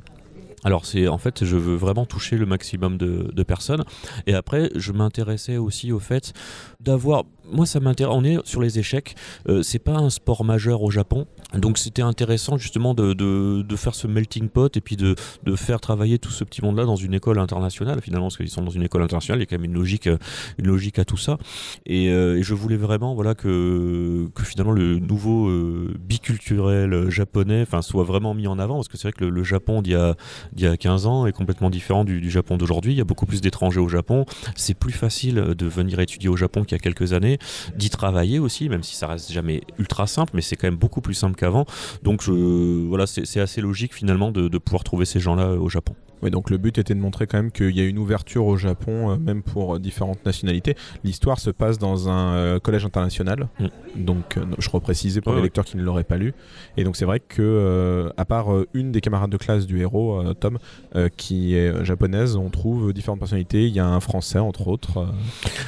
Alors 0.64 0.86
c'est 0.86 1.08
en 1.08 1.18
fait 1.18 1.44
je 1.44 1.58
veux 1.58 1.74
vraiment 1.74 2.06
toucher 2.06 2.38
le 2.38 2.46
maximum 2.46 2.98
de, 2.98 3.32
de 3.34 3.44
personnes 3.44 3.84
et 4.28 4.36
après 4.36 4.70
je 4.76 4.92
m'intéressais 4.92 5.58
aussi 5.58 5.92
au 5.92 5.98
fait 5.98 6.34
d'avoir 6.80 7.24
moi 7.51 7.65
ça 7.65 7.80
m'intéresse 7.80 8.15
on 8.15 8.24
est 8.24 8.38
sur 8.45 8.62
les 8.62 8.80
échecs 8.80 9.15
euh, 9.48 9.62
c'est 9.62 9.80
pas 9.80 9.95
un 9.95 10.09
sport 10.09 10.44
majeur 10.44 10.81
au 10.81 10.92
Japon 10.92 11.27
donc 11.56 11.77
c'était 11.77 12.01
intéressant 12.01 12.57
justement 12.57 12.94
de, 12.94 13.13
de, 13.13 13.62
de 13.62 13.75
faire 13.75 13.95
ce 13.95 14.07
melting 14.07 14.50
pot 14.50 14.75
et 14.75 14.81
puis 14.81 14.95
de, 14.95 15.15
de 15.44 15.56
faire 15.56 15.80
travailler 15.81 16.19
tout 16.19 16.31
ce 16.31 16.44
petit 16.44 16.62
monde 16.62 16.77
là 16.77 16.86
dans 16.86 16.95
une 16.95 17.13
école 17.13 17.39
internationale 17.39 18.01
finalement 18.01 18.27
parce 18.27 18.38
qu'ils 18.38 18.50
sont 18.50 18.62
dans 18.62 18.71
une 18.71 18.83
école 18.83 19.03
internationale 19.03 19.39
il 19.39 19.44
y 19.44 19.44
a 19.44 19.45
quand 19.48 19.57
même 19.57 19.69
une 19.69 19.77
logique 19.77 20.07
euh, 20.07 20.18
une 20.57 20.68
logique 20.68 21.00
à 21.00 21.06
tout 21.06 21.18
ça 21.18 21.38
et, 21.86 22.09
euh, 22.09 22.38
et 22.38 22.44
je 22.44 22.53
voulais 22.53 22.77
vraiment 22.77 23.13
voilà 23.15 23.36
que, 23.36 24.27
que 24.33 24.44
finalement 24.44 24.71
le 24.71 25.00
nouveau 25.00 25.50
euh, 25.50 25.94
biculturel 26.00 27.09
japonais 27.09 27.65
soit 27.81 28.03
vraiment 28.03 28.33
mis 28.33 28.48
en 28.48 28.59
avant 28.59 28.75
parce 28.75 28.88
que 28.88 28.98
c'est 28.98 29.07
vrai 29.07 29.13
que 29.13 29.25
le, 29.25 29.44
Japon 29.44 29.81
d'il 29.81 29.94
y 29.94 30.62
y 30.62 30.65
a 30.68 30.77
15 30.77 31.07
ans 31.07 31.25
est 31.25 31.31
complètement 31.31 31.69
différent 31.69 32.03
du 32.06 32.30
Japon 32.30 32.57
d'aujourd'hui. 32.57 32.94
Il 32.94 32.98
y 32.98 33.01
a 33.01 33.06
beaucoup 33.06 33.25
plus 33.25 33.42
d'étrangers 33.42 33.80
au 33.80 33.89
Japon. 33.89 34.25
C'est 34.56 34.75
plus 34.75 34.94
facile 34.94 35.36
de 35.36 35.65
venir 35.65 36.00
étudier 36.00 36.30
au 36.30 36.38
Japon 36.38 36.63
qu'il 36.63 36.74
y 36.74 36.80
a 36.80 36.80
quelques 36.80 37.13
années, 37.13 37.39
d'y 37.76 37.90
travailler 37.90 38.40
aussi, 38.40 38.70
même 38.70 38.84
si 38.84 38.96
ça 38.96 39.08
reste 39.08 39.32
jamais 39.32 39.62
ultra 39.78 40.08
simple, 40.08 40.32
mais 40.36 40.42
c'est 40.42 40.56
quand 40.56 40.68
même 40.68 40.78
beaucoup 40.80 41.02
plus 41.02 41.14
simple 41.14 41.36
qu'avant. 41.36 41.66
Donc 42.04 42.24
voilà, 42.28 43.06
c'est 43.08 43.40
assez 43.40 43.62
logique 43.62 43.94
finalement 43.94 44.32
de, 44.32 44.48
de 44.48 44.58
pouvoir 44.58 44.84
trouver 44.84 45.06
ces 45.06 45.20
gens-là 45.20 45.54
au 45.54 45.70
Japon. 45.70 45.96
Oui, 46.24 46.30
donc 46.32 46.50
le 46.50 46.58
but 46.58 46.78
était 46.78 46.94
de 46.94 47.00
montrer 47.00 47.28
quand 47.28 47.38
même 47.38 47.52
qu'il 47.52 47.76
y 47.76 47.82
a 47.82 47.86
une 47.86 47.98
ouverture 47.98 48.46
au 48.46 48.58
Japon, 48.58 49.12
euh, 49.12 49.16
même 49.18 49.42
pour 49.44 49.76
euh, 49.76 49.80
différentes 49.80 50.26
nationalités. 50.26 50.76
L'histoire 51.04 51.40
se 51.40 51.50
passe 51.50 51.78
dans 51.80 52.10
un 52.10 52.34
euh, 52.36 52.60
collège 52.60 52.86
international, 52.86 53.48
Mm. 53.60 53.68
donc 54.06 54.38
je 54.58 54.70
reprécisais 54.70 55.22
pour 55.22 55.32
Ouais, 55.34 55.38
les 55.38 55.44
lecteurs 55.44 55.66
qui 55.66 55.78
ne 55.78 55.84
l'auraient 55.84 56.04
pas 56.04 56.18
lu. 56.18 56.34
Et 56.78 56.84
donc 56.84 56.96
c'est 56.96 57.06
vrai 57.06 57.20
que, 57.20 58.12
à 58.18 58.26
part 58.26 58.48
une 58.74 58.92
des 58.92 59.02
camarades 59.02 59.30
de 59.32 59.38
classe 59.38 59.66
du 59.66 59.80
héros, 59.82 60.22
Tom, 60.40 60.58
qui 61.18 61.56
est 61.56 61.84
japonaise, 61.86 62.36
on 62.36 62.50
trouve 62.50 62.94
différentes 62.94 63.20
personnalités. 63.20 63.68
Il 63.68 63.74
y 63.74 63.80
a 63.80 63.88
un 63.88 64.00
français 64.00 64.40
entre 64.40 64.68
autres. 64.68 65.08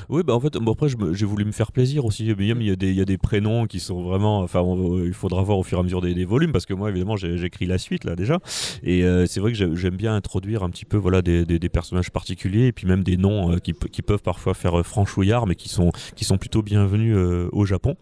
Oui, 0.09 0.21
bah 0.25 0.33
en 0.35 0.39
fait, 0.39 0.53
bon, 0.57 0.71
après, 0.73 0.87
j'ai 1.13 1.25
voulu 1.25 1.45
me 1.45 1.51
faire 1.51 1.71
plaisir 1.71 2.05
aussi. 2.05 2.25
Il 2.25 2.27
y, 2.63 2.71
a 2.71 2.75
des, 2.75 2.89
il 2.89 2.95
y 2.95 3.01
a 3.01 3.05
des 3.05 3.17
prénoms 3.17 3.65
qui 3.67 3.79
sont 3.79 4.03
vraiment. 4.03 4.39
Enfin, 4.41 4.59
on- 4.61 5.03
il 5.03 5.13
faudra 5.13 5.41
voir 5.43 5.57
au 5.57 5.63
fur 5.63 5.77
et 5.77 5.81
à 5.81 5.83
mesure 5.83 6.01
des, 6.01 6.13
des 6.13 6.25
volumes, 6.25 6.51
parce 6.51 6.65
que 6.65 6.73
moi, 6.73 6.89
évidemment, 6.89 7.15
j'écris 7.17 7.65
la 7.65 7.77
suite 7.77 8.03
là 8.03 8.15
déjà. 8.15 8.39
Et 8.83 9.03
c'est 9.27 9.39
vrai 9.39 9.51
que 9.51 9.57
j'ai- 9.57 9.75
j'aime 9.75 9.95
bien 9.95 10.15
introduire 10.15 10.42
un 10.63 10.69
petit 10.69 10.85
peu 10.85 10.97
voilà, 10.97 11.21
des, 11.21 11.45
personnages 11.69 12.11
particuliers, 12.11 12.67
et 12.67 12.71
puis 12.71 12.85
même 12.87 13.03
des 13.03 13.17
noms 13.17 13.53
euh, 13.53 13.57
qui, 13.57 13.73
pe- 13.73 13.87
qui 13.87 14.01
peuvent 14.01 14.21
parfois 14.21 14.53
faire 14.53 14.79
euh, 14.79 14.83
franchouillard, 14.83 15.47
mais 15.47 15.55
qui 15.55 15.69
sont, 15.69 15.91
qui 16.15 16.25
sont 16.25 16.37
plutôt 16.37 16.61
bienvenus 16.61 17.15
euh, 17.15 17.49
au 17.51 17.65
Japon. 17.65 17.95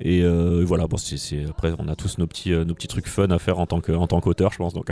Et 0.00 0.22
voilà, 0.64 0.86
bon, 0.86 0.96
c'est 0.96 1.44
après, 1.48 1.72
on 1.78 1.88
a 1.88 1.94
tous 1.96 2.18
nos 2.18 2.26
petits, 2.26 2.50
nos 2.50 2.74
petits 2.74 2.88
trucs 2.88 3.06
fun 3.08 3.30
à 3.30 3.38
faire 3.38 3.58
en 3.58 3.66
tant 3.66 3.80
que- 3.80 3.92
en 3.92 4.06
tant 4.06 4.20
qu'auteur, 4.20 4.52
je 4.52 4.58
pense. 4.58 4.72
Donc. 4.74 4.88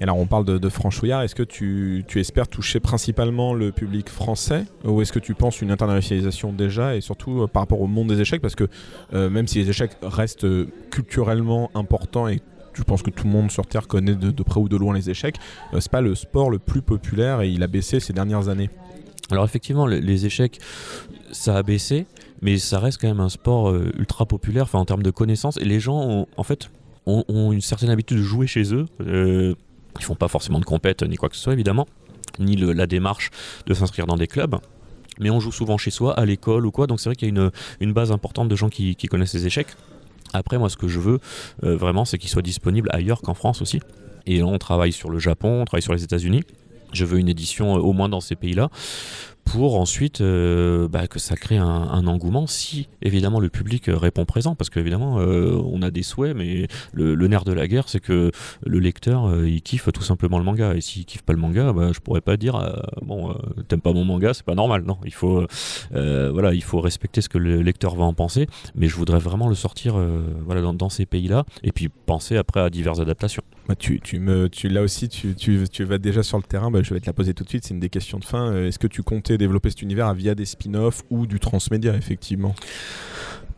Et 0.00 0.02
alors 0.02 0.18
on 0.18 0.26
parle 0.26 0.44
de, 0.44 0.58
de 0.58 0.68
franchouillard. 0.68 1.22
Est-ce 1.22 1.36
que 1.36 1.44
tu, 1.44 2.04
tu 2.08 2.18
espères 2.20 2.48
toucher 2.48 2.80
principalement 2.80 3.54
le 3.54 3.70
public 3.70 4.08
français 4.08 4.64
ou 4.84 5.00
est-ce 5.00 5.12
que 5.12 5.20
tu 5.20 5.34
penses 5.34 5.60
une 5.62 5.70
internationalisation 5.70 6.52
déjà 6.52 6.96
et 6.96 7.00
surtout 7.00 7.46
par 7.46 7.62
rapport 7.62 7.80
au 7.80 7.86
monde 7.86 8.08
des 8.08 8.20
échecs? 8.20 8.42
Parce 8.42 8.56
que 8.56 8.68
même 9.12 9.46
si 9.46 9.58
les 9.58 9.70
échecs 9.70 9.92
restent 10.02 10.46
culturellement 10.90 11.70
importants 11.74 12.26
et 12.28 12.40
je 12.74 12.82
pense 12.82 13.02
que 13.02 13.10
tout 13.10 13.24
le 13.24 13.30
monde 13.30 13.50
sur 13.50 13.66
Terre 13.66 13.86
connaît 13.86 14.14
de, 14.14 14.42
près 14.42 14.60
ou 14.60 14.68
de 14.68 14.76
loin 14.76 14.94
les 14.94 15.10
échecs, 15.10 15.36
euh, 15.72 15.80
c'est 15.80 15.90
pas 15.90 16.00
le 16.00 16.14
sport 16.14 16.50
le 16.50 16.58
plus 16.58 16.82
populaire 16.82 17.40
et 17.40 17.50
il 17.50 17.62
a 17.62 17.66
baissé 17.66 18.00
ces 18.00 18.12
dernières 18.12 18.48
années. 18.48 18.70
Alors 19.30 19.44
effectivement, 19.44 19.86
le- 19.86 19.98
les 19.98 20.26
échecs, 20.26 20.60
ça 21.32 21.56
a 21.56 21.62
baissé, 21.62 22.06
mais 22.42 22.58
ça 22.58 22.78
reste 22.78 23.00
quand 23.00 23.08
même 23.08 23.20
un 23.20 23.28
sport 23.28 23.70
euh, 23.70 23.92
ultra 23.98 24.26
populaire, 24.26 24.68
en 24.74 24.84
termes 24.84 25.02
de 25.02 25.10
connaissances. 25.10 25.56
Et 25.56 25.64
les 25.64 25.80
gens, 25.80 26.00
ont, 26.00 26.26
en 26.36 26.42
fait, 26.42 26.70
ont, 27.06 27.52
une 27.52 27.60
certaine 27.60 27.90
habitude 27.90 28.18
de 28.18 28.22
jouer 28.22 28.46
chez 28.46 28.74
eux. 28.74 28.86
Euh, 29.00 29.54
ils 29.98 30.04
font 30.04 30.14
pas 30.14 30.28
forcément 30.28 30.58
de 30.58 30.64
compète 30.64 31.02
ni 31.02 31.16
quoi 31.16 31.28
que 31.28 31.36
ce 31.36 31.42
soit, 31.42 31.52
évidemment, 31.52 31.86
ni 32.38 32.56
la 32.56 32.86
démarche 32.86 33.30
de 33.66 33.74
s'inscrire 33.74 34.06
dans 34.06 34.16
des 34.16 34.26
clubs. 34.26 34.56
Mais 35.20 35.30
on 35.30 35.38
joue 35.38 35.52
souvent 35.52 35.78
chez 35.78 35.90
soi, 35.90 36.12
à 36.18 36.24
l'école 36.24 36.66
ou 36.66 36.72
quoi. 36.72 36.86
Donc 36.86 37.00
c'est 37.00 37.08
vrai 37.08 37.14
qu'il 37.14 37.34
y 37.34 37.40
a 37.40 37.50
une, 37.80 37.92
base 37.92 38.10
importante 38.10 38.48
de 38.48 38.56
gens 38.56 38.68
qui 38.68 38.96
connaissent 38.96 39.34
les 39.34 39.46
échecs. 39.46 39.68
Après, 40.34 40.58
moi, 40.58 40.68
ce 40.68 40.76
que 40.76 40.88
je 40.88 41.00
veux 41.00 41.20
euh, 41.62 41.76
vraiment, 41.76 42.04
c'est 42.04 42.18
qu'ils 42.18 42.28
soient 42.28 42.42
disponibles 42.42 42.90
ailleurs 42.92 43.22
qu'en 43.22 43.34
France 43.34 43.62
aussi. 43.62 43.80
Et 44.26 44.42
on 44.42 44.58
travaille 44.58 44.92
sur 44.92 45.08
le 45.08 45.18
Japon, 45.18 45.62
on 45.62 45.64
travaille 45.64 45.82
sur 45.82 45.94
les 45.94 46.02
États-Unis. 46.02 46.42
Je 46.92 47.04
veux 47.04 47.18
une 47.18 47.28
édition 47.28 47.76
euh, 47.76 47.80
au 47.80 47.92
moins 47.92 48.08
dans 48.08 48.20
ces 48.20 48.36
pays-là 48.36 48.68
pour 49.44 49.78
ensuite 49.78 50.20
euh, 50.20 50.88
bah, 50.88 51.06
que 51.06 51.18
ça 51.18 51.36
crée 51.36 51.56
un, 51.56 52.06
engouement 52.06 52.46
si 52.46 52.88
évidemment 53.02 53.40
le 53.40 53.48
public 53.48 53.88
euh, 53.88 53.96
répond 53.96 54.24
présent 54.24 54.54
parce 54.54 54.70
qu'évidemment 54.70 55.20
euh, 55.20 55.60
on 55.64 55.82
a 55.82 55.90
des 55.90 56.02
souhaits 56.02 56.36
mais 56.36 56.66
le, 56.92 57.14
nerf 57.28 57.44
de 57.44 57.52
la 57.52 57.68
guerre 57.68 57.88
c'est 57.88 58.00
que 58.00 58.30
le 58.64 58.78
lecteur 58.78 59.44
il 59.44 59.62
kiffe 59.62 59.90
tout 59.92 60.02
simplement 60.02 60.38
le 60.38 60.44
manga 60.44 60.74
et 60.74 60.80
s'il 60.80 61.04
kiffe 61.04 61.22
pas 61.22 61.32
le 61.32 61.38
manga 61.38 61.72
bah, 61.72 61.90
je 61.92 62.00
pourrais 62.00 62.20
pas 62.20 62.36
dire 62.36 62.82
bon 63.02 63.34
t'aimes 63.68 63.80
pas 63.80 63.92
mon 63.92 64.04
manga 64.04 64.34
c'est 64.34 64.44
pas 64.44 64.54
normal 64.54 64.82
non 64.84 64.98
il 65.04 65.14
faut 65.14 65.46
voilà 65.92 66.52
il 66.52 66.62
faut 66.62 66.80
respecter 66.80 67.20
ce 67.20 67.28
que 67.28 67.38
le 67.38 67.62
lecteur 67.62 67.94
va 67.94 68.04
en 68.04 68.14
penser 68.14 68.46
mais 68.74 68.88
je 68.88 68.96
voudrais 68.96 69.18
vraiment 69.18 69.48
le 69.48 69.54
sortir 69.54 69.96
voilà 70.44 70.60
dans, 70.60 70.88
ces 70.88 71.06
pays 71.06 71.28
là 71.28 71.44
et 71.62 71.72
puis 71.72 71.88
penser 71.88 72.36
après 72.36 72.60
à 72.60 72.70
diverses 72.70 73.00
adaptations 73.00 73.42
Bah, 73.68 73.74
tu, 73.74 74.00
tu 74.00 74.18
me, 74.18 74.48
tu, 74.48 74.68
là 74.68 74.82
aussi, 74.82 75.08
tu, 75.08 75.34
tu, 75.34 75.64
tu 75.70 75.84
vas 75.84 75.96
déjà 75.96 76.22
sur 76.22 76.36
le 76.36 76.42
terrain. 76.42 76.70
Bah, 76.70 76.80
je 76.82 76.92
vais 76.92 77.00
te 77.00 77.06
la 77.06 77.14
poser 77.14 77.32
tout 77.32 77.44
de 77.44 77.48
suite. 77.48 77.64
C'est 77.64 77.72
une 77.72 77.80
des 77.80 77.88
questions 77.88 78.18
de 78.18 78.24
fin. 78.24 78.54
Est-ce 78.54 78.78
que 78.78 78.86
tu 78.86 79.02
comptais 79.02 79.33
développer 79.36 79.70
cet 79.70 79.82
univers 79.82 80.12
via 80.14 80.34
des 80.34 80.44
spin-offs 80.44 81.02
ou 81.10 81.26
du 81.26 81.40
transmédia, 81.40 81.94
effectivement 81.96 82.54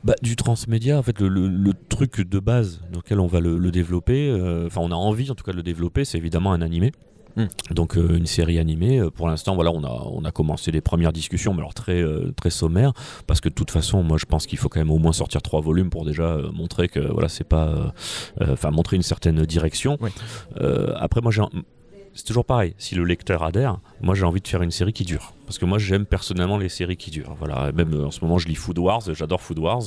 Bah, 0.04 0.14
du 0.22 0.36
transmédia, 0.36 0.98
en 0.98 1.02
fait, 1.02 1.18
le, 1.20 1.28
le- 1.28 1.48
le 1.48 1.72
truc 1.88 2.20
de 2.20 2.38
base 2.38 2.80
dans 2.92 2.98
lequel 3.00 3.18
on 3.18 3.26
va 3.26 3.40
le, 3.40 3.58
le 3.58 3.70
développer, 3.70 4.28
euh, 4.28 4.66
enfin, 4.66 4.80
on 4.82 4.90
a 4.92 4.94
envie 4.94 5.30
en 5.30 5.34
tout 5.34 5.42
cas 5.44 5.52
de 5.52 5.56
le 5.56 5.62
développer, 5.64 6.04
c'est 6.04 6.18
évidemment 6.18 6.52
un 6.52 6.60
animé. 6.62 6.92
Hmm. 7.38 7.48
Donc 7.72 7.98
euh, 7.98 8.16
une 8.16 8.24
série 8.24 8.58
animée. 8.58 8.98
Euh, 8.98 9.10
pour 9.10 9.28
l'instant, 9.28 9.54
voilà, 9.56 9.70
on 9.70 9.84
a, 9.84 9.90
on 9.90 10.24
a 10.24 10.30
commencé 10.30 10.70
les 10.70 10.80
premières 10.80 11.12
discussions, 11.12 11.52
mais 11.52 11.58
alors 11.60 11.74
très, 11.74 12.00
euh, 12.00 12.32
très 12.36 12.48
sommaires, 12.50 12.92
parce 13.26 13.40
que 13.42 13.48
de 13.50 13.54
toute 13.54 13.70
façon, 13.70 14.02
moi, 14.02 14.16
je 14.16 14.24
pense 14.26 14.46
qu'il 14.46 14.58
faut 14.58 14.68
quand 14.70 14.80
même 14.80 14.90
au 14.92 14.98
moins 14.98 15.12
sortir 15.12 15.42
trois 15.42 15.60
volumes 15.60 15.90
pour 15.90 16.04
déjà 16.06 16.38
montrer 16.54 16.88
que 16.88 17.00
voilà, 17.00 17.28
c'est 17.28 17.44
pas, 17.44 17.92
enfin, 18.40 18.70
montrer 18.70 18.96
une 18.96 19.02
certaine 19.02 19.44
direction. 19.44 19.98
après, 20.96 21.20
moi, 21.20 21.32
j'ai 21.32 21.42
c'est 22.14 22.24
toujours 22.24 22.46
pareil. 22.46 22.74
Si 22.78 22.94
le 22.94 23.04
lecteur 23.04 23.42
adhère, 23.42 23.78
moi 24.00 24.14
j'ai 24.14 24.24
envie 24.24 24.40
de 24.40 24.48
faire 24.48 24.62
une 24.62 24.70
série 24.70 24.92
qui 24.92 25.04
dure. 25.04 25.32
Parce 25.46 25.58
que 25.58 25.64
moi 25.64 25.78
j'aime 25.78 26.04
personnellement 26.04 26.58
les 26.58 26.68
séries 26.68 26.96
qui 26.96 27.10
durent. 27.10 27.34
Voilà, 27.38 27.70
même 27.72 27.94
euh, 27.94 28.06
en 28.06 28.10
ce 28.10 28.20
moment 28.20 28.38
je 28.38 28.48
lis 28.48 28.56
Food 28.56 28.78
Wars, 28.78 29.02
j'adore 29.14 29.40
Food 29.40 29.58
Wars. 29.58 29.84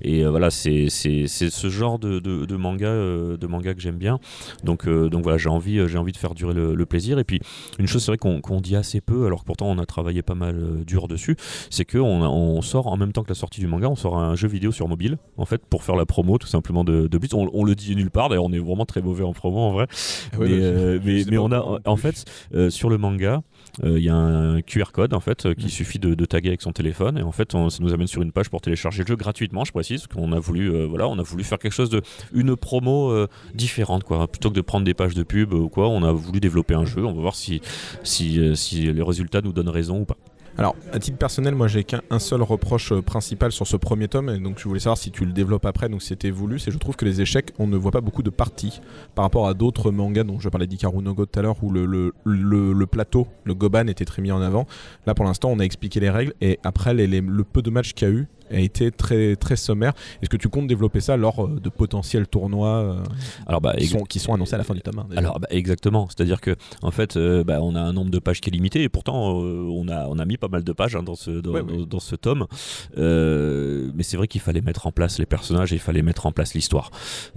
Et 0.00 0.24
euh, 0.24 0.30
voilà, 0.30 0.50
c'est 0.50 0.88
ce 0.88 1.68
genre 1.68 1.98
de, 1.98 2.18
de, 2.18 2.56
manga, 2.56 2.86
euh, 2.86 3.36
de 3.36 3.46
manga 3.46 3.74
que 3.74 3.80
j'aime 3.80 3.98
bien. 3.98 4.18
Donc, 4.64 4.88
donc 4.88 5.22
voilà, 5.22 5.38
j'ai 5.38 5.50
envie, 5.50 5.86
j'ai 5.86 5.98
envie 5.98 6.12
de 6.12 6.16
faire 6.16 6.34
durer 6.34 6.54
le, 6.54 6.86
plaisir. 6.86 7.18
Et 7.18 7.24
puis 7.24 7.40
une 7.78 7.86
chose, 7.86 8.02
c'est 8.02 8.10
vrai 8.10 8.18
qu'on 8.18 8.60
dit 8.60 8.74
assez 8.74 9.00
peu, 9.00 9.26
alors 9.26 9.42
que 9.42 9.46
pourtant 9.46 9.66
on 9.66 9.78
a 9.78 9.86
travaillé 9.86 10.22
pas 10.22 10.34
mal 10.34 10.84
dur 10.84 11.06
dessus, 11.06 11.36
c'est 11.70 11.84
qu'on 11.84 12.22
on 12.22 12.60
sort 12.60 12.88
en 12.88 12.96
même 12.96 13.12
temps 13.12 13.22
que 13.22 13.28
la 13.28 13.34
sortie 13.34 13.60
du 13.60 13.66
manga, 13.66 13.88
on 13.88 13.96
sort 13.96 14.18
un 14.18 14.34
jeu 14.34 14.48
vidéo 14.48 14.72
sur 14.72 14.88
mobile, 14.88 15.18
en 15.36 15.44
fait, 15.44 15.64
pour 15.64 15.84
faire 15.84 15.94
la 15.94 16.06
promo 16.06 16.38
tout 16.38 16.48
simplement 16.48 16.82
de, 16.84 17.06
de 17.06 17.18
Blitz. 17.18 17.34
On, 17.34 17.64
le 17.64 17.74
dit 17.74 17.94
nulle 17.94 18.10
part, 18.10 18.28
d'ailleurs 18.28 18.44
on 18.44 18.52
est 18.52 18.58
vraiment 18.58 18.84
très 18.84 19.00
mauvais 19.00 19.24
en 19.24 19.32
promo 19.32 19.58
en 19.58 19.72
vrai. 19.72 19.86
Ah 20.32 20.36
mais, 20.40 20.98
mais, 21.04 21.24
mais 21.30 21.38
on 21.38 21.52
a 21.52 21.80
en 21.84 21.96
fait, 21.96 22.24
sur 22.70 22.90
le 22.90 22.98
manga, 22.98 23.42
il 23.82 23.98
y 23.98 24.08
a 24.08 24.14
un 24.14 24.60
QR 24.62 24.92
code 24.92 25.14
en 25.14 25.20
fait 25.20 25.46
euh, 25.46 25.54
qui 25.54 25.66
mm. 25.66 25.70
suffit 25.70 25.98
de, 25.98 26.14
taguer 26.24 26.48
avec 26.48 26.62
son 26.62 26.72
téléphone. 26.72 27.18
Et 27.18 27.22
en 27.22 27.32
fait 27.32 27.52
ça 27.52 27.58
nous 27.80 27.92
amène 27.92 28.06
sur 28.06 28.22
une 28.22 28.32
page 28.32 28.50
pour 28.50 28.60
télécharger 28.60 29.02
le 29.02 29.08
jeu 29.08 29.16
gratuitement 29.16 29.64
je 29.64 29.72
précise 29.72 30.06
qu'on 30.06 30.32
a 30.32 30.38
voulu 30.38 30.86
voilà 30.86 31.08
on 31.08 31.18
a 31.18 31.22
voulu 31.22 31.44
faire 31.44 31.58
quelque 31.58 31.72
chose 31.72 31.90
de 31.90 32.02
une 32.32 32.56
promo 32.56 33.26
différente 33.54 34.04
quoi. 34.04 34.26
Plutôt 34.28 34.50
que 34.50 34.54
de 34.54 34.60
prendre 34.60 34.84
des 34.84 34.94
pages 34.94 35.14
de 35.14 35.22
pub 35.22 35.52
ou 35.52 35.68
quoi 35.68 35.88
on 35.88 36.02
a 36.02 36.12
voulu 36.12 36.40
développer 36.40 36.74
un 36.74 36.84
jeu. 36.84 37.04
On 37.04 37.12
va 37.12 37.20
voir 37.20 37.34
si 37.34 37.60
si, 38.02 38.56
si 38.56 38.92
les 38.92 39.02
résultats 39.02 39.40
nous 39.40 39.52
donnent 39.52 39.68
raison 39.68 40.00
ou 40.00 40.04
pas 40.04 40.16
alors, 40.58 40.76
à 40.92 40.98
titre 40.98 41.16
personnel, 41.16 41.54
moi 41.54 41.66
j'ai 41.66 41.82
qu'un 41.82 42.18
seul 42.18 42.42
reproche 42.42 42.92
euh, 42.92 43.00
principal 43.00 43.52
sur 43.52 43.66
ce 43.66 43.76
premier 43.76 44.08
tome, 44.08 44.28
et 44.28 44.38
donc 44.38 44.58
je 44.58 44.64
voulais 44.68 44.80
savoir 44.80 44.98
si 44.98 45.10
tu 45.10 45.24
le 45.24 45.32
développes 45.32 45.64
après, 45.64 45.88
donc 45.88 46.02
c'était 46.02 46.30
voulu, 46.30 46.58
c'est 46.58 46.70
je 46.70 46.76
trouve 46.76 46.94
que 46.94 47.06
les 47.06 47.22
échecs, 47.22 47.52
on 47.58 47.66
ne 47.66 47.76
voit 47.76 47.90
pas 47.90 48.02
beaucoup 48.02 48.22
de 48.22 48.28
parties 48.28 48.80
par 49.14 49.24
rapport 49.24 49.48
à 49.48 49.54
d'autres 49.54 49.90
mangas 49.90 50.24
dont 50.24 50.38
je 50.38 50.48
parlais 50.50 50.66
d'Ikaru 50.66 51.02
no 51.02 51.14
Go 51.14 51.24
tout 51.24 51.38
à 51.38 51.42
l'heure, 51.42 51.56
où 51.62 51.70
le, 51.72 52.84
plateau, 52.86 53.26
le 53.44 53.54
Goban 53.54 53.86
était 53.86 54.04
très 54.04 54.20
mis 54.20 54.30
en 54.30 54.42
avant. 54.42 54.66
Là 55.06 55.14
pour 55.14 55.24
l'instant, 55.24 55.48
on 55.50 55.58
a 55.58 55.64
expliqué 55.64 56.00
les 56.00 56.10
règles, 56.10 56.34
et 56.42 56.58
après 56.64 56.92
les, 56.92 57.06
le 57.06 57.44
peu 57.44 57.62
de 57.62 57.70
matchs 57.70 57.94
qu'il 57.94 58.08
y 58.08 58.10
a 58.10 58.14
eu, 58.14 58.28
a 58.50 58.58
été 58.58 58.90
très, 58.90 59.36
très 59.36 59.56
sommaire. 59.56 59.92
Est-ce 60.20 60.30
que 60.30 60.36
tu 60.36 60.48
comptes 60.48 60.66
développer 60.66 61.00
ça 61.00 61.16
lors 61.16 61.44
euh, 61.44 61.60
de 61.60 61.68
potentiels 61.68 62.26
tournois 62.26 62.76
euh, 62.78 63.02
Alors 63.46 63.60
bah, 63.60 63.74
qui, 63.76 63.86
sont, 63.86 64.04
qui, 64.04 64.18
sont, 64.18 64.34
annoncés 64.34 64.54
à 64.54 64.58
la 64.58 64.64
fin 64.64 64.74
du 64.74 64.80
tome 64.80 65.04
1 65.10 65.16
Alors 65.16 65.40
bah, 65.40 65.48
exactement, 65.50 66.08
c'est-à-dire 66.08 66.40
que 66.40 66.56
en 66.82 66.90
fait, 66.90 67.16
euh, 67.16 67.44
bah, 67.44 67.60
on 67.62 67.74
a 67.74 67.80
un 67.80 67.92
nombre 67.92 68.10
de 68.10 68.18
pages 68.18 68.40
qui 68.40 68.50
est 68.50 68.52
limité 68.52 68.82
et 68.82 68.88
pourtant 68.88 69.32
on, 69.32 69.88
a, 69.88 70.06
on 70.08 70.18
a 70.18 70.24
mis 70.24 70.36
pas 70.36 70.48
mal 70.48 70.64
de 70.64 70.72
pages 70.72 70.96
hein, 70.96 71.02
dans, 71.02 71.14
ce, 71.14 71.30
dans, 71.30 72.00
ce 72.00 72.16
tome. 72.16 72.46
mais 72.96 74.02
c'est 74.02 74.16
vrai 74.16 74.28
qu'il 74.28 74.40
fallait 74.40 74.60
mettre 74.60 74.86
en 74.86 74.92
place 74.92 75.18
les 75.18 75.26
personnages 75.26 75.72
et 75.72 75.76
il 75.76 75.80
fallait 75.80 76.02
mettre 76.02 76.26
en 76.26 76.32
place 76.32 76.54
l'histoire. 76.54 76.90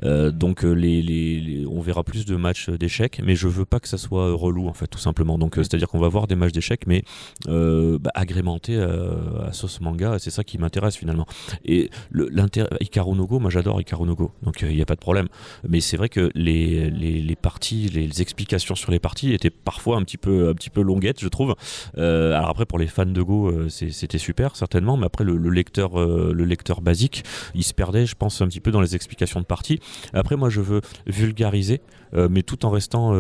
donc 0.04 0.64
les, 0.64 1.02
les, 1.02 1.66
on 1.70 1.82
verra 1.82 2.04
plus 2.04 2.26
de 2.26 2.36
matchs 2.36 2.70
d'échecs, 2.70 3.22
mais 3.24 3.36
je 3.36 3.48
veux 3.48 3.66
pas 3.66 3.80
que 3.80 3.88
ça 3.88 3.98
soit 3.98 4.34
relou 4.34 4.68
en 4.68 4.74
fait, 4.74 4.88
tout 4.88 5.00
simplement. 5.00 5.38
Donc 5.38 5.56
c'est-à-dire 5.56 5.88
qu'on 5.88 6.00
va 6.00 6.10
voir 6.10 6.28
des 6.28 6.36
matchs 6.36 6.54
d'échecs, 6.54 6.88
mais 6.88 7.04
bah, 7.46 8.12
agrémentés 8.14 8.78
à 8.78 9.52
sauce 9.54 9.82
manga. 9.82 10.18
C'est 10.20 10.32
ça 10.32 10.44
qui 10.44 10.58
m'intéresse 10.58 10.95
finalement. 10.98 11.26
Et 11.66 11.90
l'intérêt 12.12 12.70
Ikaru 12.82 13.16
no 13.16 13.26
Go, 13.26 13.40
moi 13.40 13.50
j'adore 13.50 13.80
Ikaru 13.82 14.06
no 14.06 14.16
Go, 14.16 14.32
donc 14.44 14.62
il 14.62 14.68
euh, 14.68 14.74
n'y 14.74 14.82
a 14.82 14.86
pas 14.86 14.96
de 14.96 15.00
problème. 15.00 15.28
Mais 15.68 15.80
c'est 15.80 15.98
vrai 15.98 16.10
que 16.10 16.32
les, 16.36 16.90
les, 16.90 17.36
parties, 17.36 17.90
les, 17.90 18.22
explications 18.22 18.76
sur 18.76 18.92
les 18.92 19.00
parties 19.00 19.34
étaient 19.34 19.50
parfois 19.50 19.98
un 19.98 20.04
petit 20.04 20.18
peu, 20.18 20.50
un 20.50 20.54
petit 20.54 20.70
peu 20.70 20.82
longuettes, 20.82 21.22
je 21.22 21.28
trouve. 21.28 21.56
Euh, 21.98 22.34
alors 22.34 22.50
après, 22.50 22.66
pour 22.66 22.80
les 22.80 22.88
fans 22.88 23.06
de 23.06 23.22
Go, 23.22 23.50
euh, 23.50 23.70
c'était 23.70 24.18
super 24.18 24.56
certainement, 24.56 24.98
mais 24.98 25.06
après 25.06 25.24
le, 25.24 25.38
lecteur, 25.50 25.98
le 25.98 26.46
lecteur 26.46 26.82
basique, 26.82 27.24
il 27.54 27.64
se 27.64 27.74
perdait, 27.74 28.06
je 28.06 28.16
pense, 28.16 28.42
un 28.42 28.48
petit 28.48 28.60
peu 28.60 28.72
dans 28.72 28.82
les 28.82 28.96
explications 28.96 29.40
de 29.40 29.46
parties. 29.46 29.80
Après, 30.14 30.36
moi 30.36 30.50
je 30.50 30.62
veux 30.62 30.82
vulgariser, 31.08 31.82
mais 32.14 32.44
tout 32.44 32.66
en 32.66 32.70
restant 32.70 33.14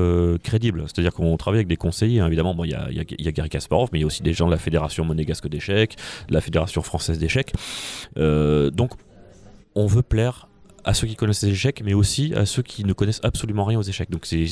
crédible. 0.44 0.84
C'est-à-dire 0.86 1.14
qu'on 1.14 1.36
travaille 1.38 1.60
avec 1.60 1.68
des 1.68 1.78
conseillers, 1.78 2.20
hein. 2.20 2.28
évidemment. 2.28 2.56
Il 2.64 2.72
y, 2.72 2.74
a, 2.74 2.90
y, 2.92 3.28
a, 3.28 3.32
Gary 3.32 3.50
Kasparov, 3.50 3.90
mais 3.92 4.00
il 4.00 4.02
y 4.02 4.04
a 4.04 4.08
aussi 4.08 4.24
des 4.24 4.34
gens 4.34 4.46
de 4.46 4.52
la 4.52 4.58
Fédération 4.58 5.04
monégasque 5.04 5.48
d'échecs, 5.48 5.96
la 6.30 6.42
Fédération 6.42 6.82
française 6.82 7.20
d'échecs. 7.20 7.54
Euh, 8.18 8.70
donc, 8.70 8.92
on 9.76 9.88
veut 9.88 10.02
plaire 10.02 10.48
à 10.86 10.94
ceux 10.94 11.08
qui 11.08 11.16
connaissent 11.16 11.42
les 11.42 11.50
échecs, 11.50 11.82
mais 11.84 11.96
aussi 11.96 12.34
à 12.36 12.46
ceux 12.46 12.62
qui 12.62 12.84
ne 12.84 12.94
connaissent 12.94 13.20
absolument 13.24 13.66
rien 13.66 13.80
aux 13.80 13.84
échecs. 13.84 14.12
Donc 14.12 14.28
c'est 14.28 14.46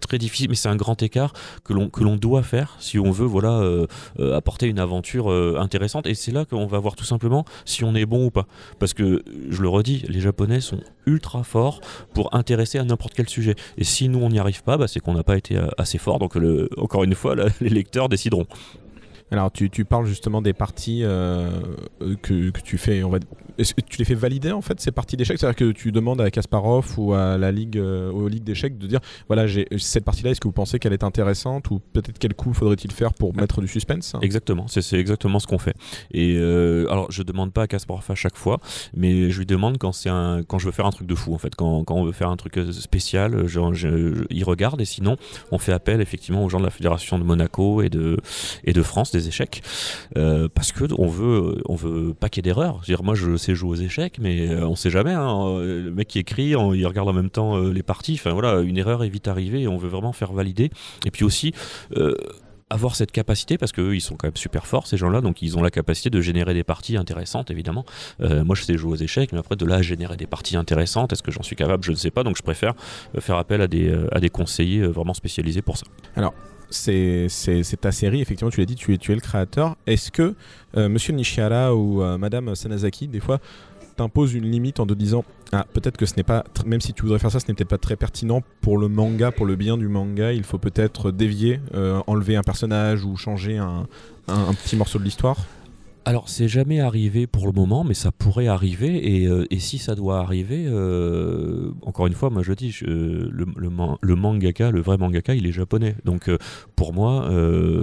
très 0.00 0.18
difficile, 0.18 0.48
mais 0.50 0.56
c'est 0.56 0.68
un 0.68 0.74
grand 0.74 1.00
écart 1.00 1.32
que 1.62 1.72
l'on 1.72 2.16
doit 2.16 2.42
faire 2.42 2.76
si 2.80 2.98
on 2.98 3.12
veut 3.12 3.26
voilà 3.26 3.52
euh, 3.52 3.86
euh, 4.18 4.36
apporter 4.36 4.66
une 4.66 4.80
aventure 4.80 5.30
intéressante. 5.30 6.08
Et 6.08 6.14
c'est 6.14 6.32
là 6.32 6.44
qu'on 6.44 6.66
va 6.66 6.80
voir 6.80 6.96
tout 6.96 7.04
simplement 7.04 7.44
si 7.64 7.84
on 7.84 7.94
est 7.94 8.04
bon 8.04 8.26
ou 8.26 8.30
pas. 8.32 8.46
Parce 8.80 8.94
que 8.94 9.22
je 9.48 9.62
le 9.62 9.68
redis, 9.68 10.04
les 10.08 10.20
Japonais 10.20 10.60
sont 10.60 10.80
ultra 11.06 11.44
forts 11.44 11.80
pour 12.14 12.34
intéresser 12.34 12.78
à 12.78 12.84
n'importe 12.84 13.14
quel 13.14 13.28
sujet. 13.28 13.54
Et 13.78 13.84
si 13.84 14.08
nous 14.08 14.18
on 14.18 14.28
n'y 14.28 14.40
arrive 14.40 14.64
pas, 14.64 14.76
bah, 14.76 14.88
c'est 14.88 14.98
qu'on 14.98 15.14
n'a 15.14 15.22
pas 15.22 15.36
été 15.36 15.56
assez 15.78 15.98
fort. 15.98 16.18
Donc 16.18 16.36
encore 16.78 17.04
une 17.04 17.14
fois, 17.14 17.36
les 17.60 17.70
lecteurs 17.70 18.08
décideront. 18.08 18.46
Alors, 19.32 19.50
tu, 19.50 19.70
tu, 19.70 19.84
parles 19.84 20.06
justement 20.06 20.40
des 20.40 20.52
parties 20.52 21.00
euh, 21.02 21.50
que, 22.22 22.50
que, 22.50 22.60
tu 22.60 22.78
fais. 22.78 23.02
On 23.02 23.10
va, 23.10 23.18
est-ce 23.58 23.74
que 23.74 23.80
tu 23.80 23.98
les 23.98 24.04
fais 24.04 24.14
valider 24.14 24.52
en 24.52 24.60
fait 24.60 24.80
ces 24.80 24.92
parties 24.92 25.16
d'échecs? 25.16 25.38
C'est-à-dire 25.38 25.56
que 25.56 25.72
tu 25.72 25.90
demandes 25.90 26.20
à 26.20 26.30
Kasparov 26.30 26.94
ou 26.98 27.12
à 27.12 27.36
la 27.36 27.50
ligue, 27.50 27.76
euh, 27.76 28.10
aux 28.12 28.28
ligues 28.28 28.44
d'échecs 28.44 28.78
de 28.78 28.86
dire 28.86 29.00
voilà, 29.26 29.48
j'ai 29.48 29.66
cette 29.78 30.04
partie-là. 30.04 30.30
Est-ce 30.30 30.40
que 30.40 30.46
vous 30.46 30.52
pensez 30.52 30.78
qu'elle 30.78 30.92
est 30.92 31.02
intéressante 31.02 31.70
ou 31.70 31.80
peut-être 31.92 32.18
quel 32.20 32.34
coup 32.34 32.54
faudrait-il 32.54 32.92
faire 32.92 33.14
pour 33.14 33.34
mettre 33.34 33.60
du 33.60 33.66
suspense? 33.66 34.14
Exactement, 34.22 34.66
c'est, 34.68 34.92
exactement 34.96 35.40
ce 35.40 35.48
qu'on 35.48 35.58
fait. 35.58 35.74
Et 36.12 36.36
euh, 36.36 36.86
alors, 36.90 37.10
je 37.10 37.24
demande 37.24 37.52
pas 37.52 37.62
à 37.62 37.66
Kasparov 37.66 38.04
à 38.08 38.14
chaque 38.14 38.36
fois, 38.36 38.60
mais 38.94 39.30
je 39.30 39.38
lui 39.40 39.46
demande 39.46 39.78
quand 39.78 39.90
c'est 39.90 40.10
un, 40.10 40.44
quand 40.46 40.58
je 40.58 40.66
veux 40.66 40.72
faire 40.72 40.86
un 40.86 40.90
truc 40.90 41.08
de 41.08 41.14
fou 41.16 41.34
en 41.34 41.38
fait, 41.38 41.54
quand, 41.56 41.82
quand 41.82 41.96
on 41.96 42.04
veut 42.04 42.12
faire 42.12 42.30
un 42.30 42.36
truc 42.36 42.60
spécial, 42.70 43.46
il 44.30 44.44
regarde 44.44 44.80
et 44.80 44.84
sinon 44.84 45.16
on 45.50 45.58
fait 45.58 45.72
appel 45.72 46.00
effectivement 46.00 46.44
aux 46.44 46.48
gens 46.48 46.60
de 46.60 46.64
la 46.64 46.70
fédération 46.70 47.18
de 47.18 47.24
Monaco 47.24 47.82
et 47.82 47.88
de 47.88 48.18
et 48.64 48.72
de 48.72 48.82
France 48.82 49.15
des 49.16 49.28
échecs 49.28 49.62
euh, 50.16 50.48
parce 50.52 50.72
que 50.72 50.84
on 50.98 51.08
veut 51.08 51.62
on 51.66 51.74
veut 51.74 52.14
pas 52.14 52.28
qu'il 52.28 52.44
y 52.44 52.48
ait 52.48 52.50
d'erreurs. 52.50 52.82
Moi 53.02 53.14
je 53.14 53.36
sais 53.36 53.54
jouer 53.54 53.70
aux 53.70 53.82
échecs 53.82 54.18
mais 54.20 54.48
euh, 54.48 54.66
on 54.66 54.76
sait 54.76 54.90
jamais. 54.90 55.12
Hein. 55.12 55.58
Le 55.58 55.90
mec 55.90 56.08
qui 56.08 56.18
écrit, 56.18 56.48
il 56.50 56.86
regarde 56.86 57.08
en 57.08 57.12
même 57.12 57.30
temps 57.30 57.56
euh, 57.56 57.72
les 57.72 57.82
parties. 57.82 58.14
Enfin 58.14 58.32
voilà, 58.32 58.60
une 58.60 58.78
erreur 58.78 59.04
est 59.04 59.08
vite 59.08 59.28
arrivée 59.28 59.62
et 59.62 59.68
on 59.68 59.76
veut 59.76 59.88
vraiment 59.88 60.12
faire 60.12 60.32
valider. 60.32 60.70
Et 61.04 61.10
puis 61.10 61.24
aussi 61.24 61.52
avoir 62.68 62.96
cette 62.96 63.12
capacité 63.12 63.58
parce 63.58 63.70
qu'eux 63.70 63.94
ils 63.94 64.00
sont 64.00 64.16
quand 64.16 64.26
même 64.26 64.36
super 64.36 64.66
forts 64.66 64.88
ces 64.88 64.96
gens-là 64.96 65.20
donc 65.20 65.40
ils 65.40 65.56
ont 65.56 65.62
la 65.62 65.70
capacité 65.70 66.10
de 66.10 66.20
générer 66.20 66.52
des 66.52 66.64
parties 66.64 66.96
intéressantes 66.96 67.52
évidemment 67.52 67.84
moi 68.18 68.56
je 68.56 68.64
sais 68.64 68.76
jouer 68.76 68.90
aux 68.90 68.96
échecs 68.96 69.30
mais 69.32 69.38
après 69.38 69.54
de 69.54 69.64
là 69.64 69.82
générer 69.82 70.16
des 70.16 70.26
parties 70.26 70.56
intéressantes 70.56 71.12
est-ce 71.12 71.22
que 71.22 71.30
j'en 71.30 71.44
suis 71.44 71.54
capable? 71.54 71.84
Je 71.84 71.92
ne 71.92 71.96
sais 71.96 72.10
pas 72.10 72.24
donc 72.24 72.36
je 72.36 72.42
préfère 72.42 72.74
faire 73.20 73.36
appel 73.36 73.60
à 73.60 73.68
des, 73.68 73.94
à 74.10 74.18
des 74.18 74.30
conseillers 74.30 74.84
vraiment 74.84 75.14
spécialisés 75.14 75.62
pour 75.62 75.76
ça 75.76 75.86
alors 76.16 76.34
c'est 76.70 77.28
ta 77.80 77.92
série, 77.92 78.20
effectivement, 78.20 78.50
tu 78.50 78.60
l'as 78.60 78.66
dit, 78.66 78.76
tu 78.76 78.92
es, 78.92 79.14
le 79.14 79.20
créateur. 79.20 79.76
Est-ce 79.86 80.10
que 80.10 80.34
euh, 80.76 80.88
Monsieur 80.88 81.14
ou 81.14 82.02
euh, 82.02 82.18
Madame 82.18 82.54
Sanazaki, 82.54 83.08
des 83.08 83.20
fois, 83.20 83.38
t'impose 83.96 84.34
une 84.34 84.50
limite 84.50 84.80
en 84.80 84.86
te 84.86 84.94
disant 84.94 85.24
ah, 85.52 85.64
peut-être 85.72 85.96
que 85.96 86.06
ce 86.06 86.16
n'est 86.16 86.22
pas, 86.22 86.44
même 86.66 86.80
si 86.80 86.92
tu 86.92 87.02
voudrais 87.02 87.18
faire 87.18 87.30
ça, 87.30 87.40
ce 87.40 87.46
n'est 87.48 87.54
peut-être 87.54 87.68
pas 87.68 87.78
très 87.78 87.96
pertinent 87.96 88.42
pour 88.60 88.78
le 88.78 88.88
manga, 88.88 89.30
pour 89.30 89.46
le 89.46 89.56
bien 89.56 89.76
du 89.76 89.88
manga, 89.88 90.32
il 90.32 90.42
faut 90.42 90.58
peut-être 90.58 91.10
dévier, 91.12 91.60
euh, 91.74 92.00
enlever 92.06 92.36
un 92.36 92.42
personnage 92.42 93.04
ou 93.04 93.16
changer 93.16 93.56
un 93.56 93.86
petit 94.64 94.76
morceau 94.76 94.98
de 94.98 95.04
l'histoire? 95.04 95.38
Alors, 96.06 96.28
c'est 96.28 96.46
jamais 96.46 96.78
arrivé 96.78 97.26
pour 97.26 97.46
le 97.46 97.52
moment, 97.52 97.82
mais 97.82 97.94
ça 97.94 98.12
pourrait 98.12 98.46
arriver. 98.46 99.16
Et, 99.16 99.26
euh, 99.26 99.44
si 99.58 99.78
ça 99.78 99.96
doit 99.96 100.20
arriver, 100.20 100.64
euh, 100.68 101.72
encore 101.82 102.06
une 102.06 102.12
fois, 102.12 102.30
moi 102.30 102.44
je 102.44 102.52
dis, 102.52 102.72
le, 102.82 104.14
mangaka, 104.14 104.70
le 104.70 104.80
vrai 104.80 104.98
mangaka, 104.98 105.34
il 105.34 105.48
est 105.48 105.52
japonais. 105.52 105.96
Donc, 106.04 106.28
euh, 106.28 106.38
pour 106.76 106.92
moi, 106.92 107.28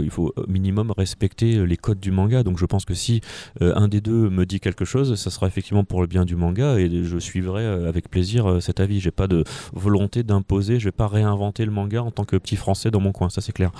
il 0.01 0.09
faut 0.09 0.33
minimum 0.47 0.93
respecter 0.97 1.65
les 1.65 1.75
codes 1.75 1.99
du 1.99 2.11
manga. 2.11 2.43
Donc, 2.43 2.57
je 2.57 2.65
pense 2.65 2.85
que 2.85 2.93
si 2.93 3.19
un 3.59 3.89
des 3.89 3.99
deux 3.99 4.29
me 4.29 4.45
dit 4.45 4.61
quelque 4.61 4.85
chose, 4.85 5.15
ça 5.15 5.29
sera 5.29 5.47
effectivement 5.47 5.83
pour 5.83 5.99
le 5.99 6.07
bien 6.07 6.23
du 6.23 6.37
manga 6.37 6.79
et 6.79 7.03
je 7.03 7.17
suivrai 7.17 7.65
avec 7.65 8.09
plaisir 8.09 8.61
cet 8.61 8.79
avis. 8.79 9.01
J'ai 9.01 9.11
pas 9.11 9.27
de 9.27 9.43
volonté 9.73 10.23
d'imposer, 10.23 10.79
je 10.79 10.85
vais 10.85 10.93
pas 10.93 11.07
réinventer 11.07 11.65
le 11.65 11.71
manga 11.71 12.01
en 12.01 12.11
tant 12.11 12.23
que 12.23 12.37
petit 12.37 12.55
français 12.55 12.89
dans 12.89 13.01
mon 13.01 13.11
coin, 13.11 13.27
ça 13.29 13.41
c'est 13.41 13.51
clair. 13.51 13.71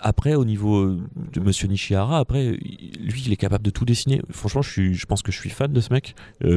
après, 0.00 0.34
au 0.34 0.44
niveau 0.44 0.96
de 1.32 1.40
Monsieur 1.40 1.68
Nishihara, 1.68 2.18
après, 2.18 2.52
lui, 2.52 3.22
il 3.24 3.32
est 3.32 3.35
capable 3.36 3.64
de 3.64 3.70
tout 3.70 3.84
dessiner. 3.84 4.20
Franchement, 4.30 4.62
je, 4.62 5.06
pense 5.06 5.22
que 5.22 5.32
je 5.32 5.38
suis 5.38 5.50
fan 5.50 5.72
de 5.72 5.80
ce 5.80 5.92
mec, 5.92 6.14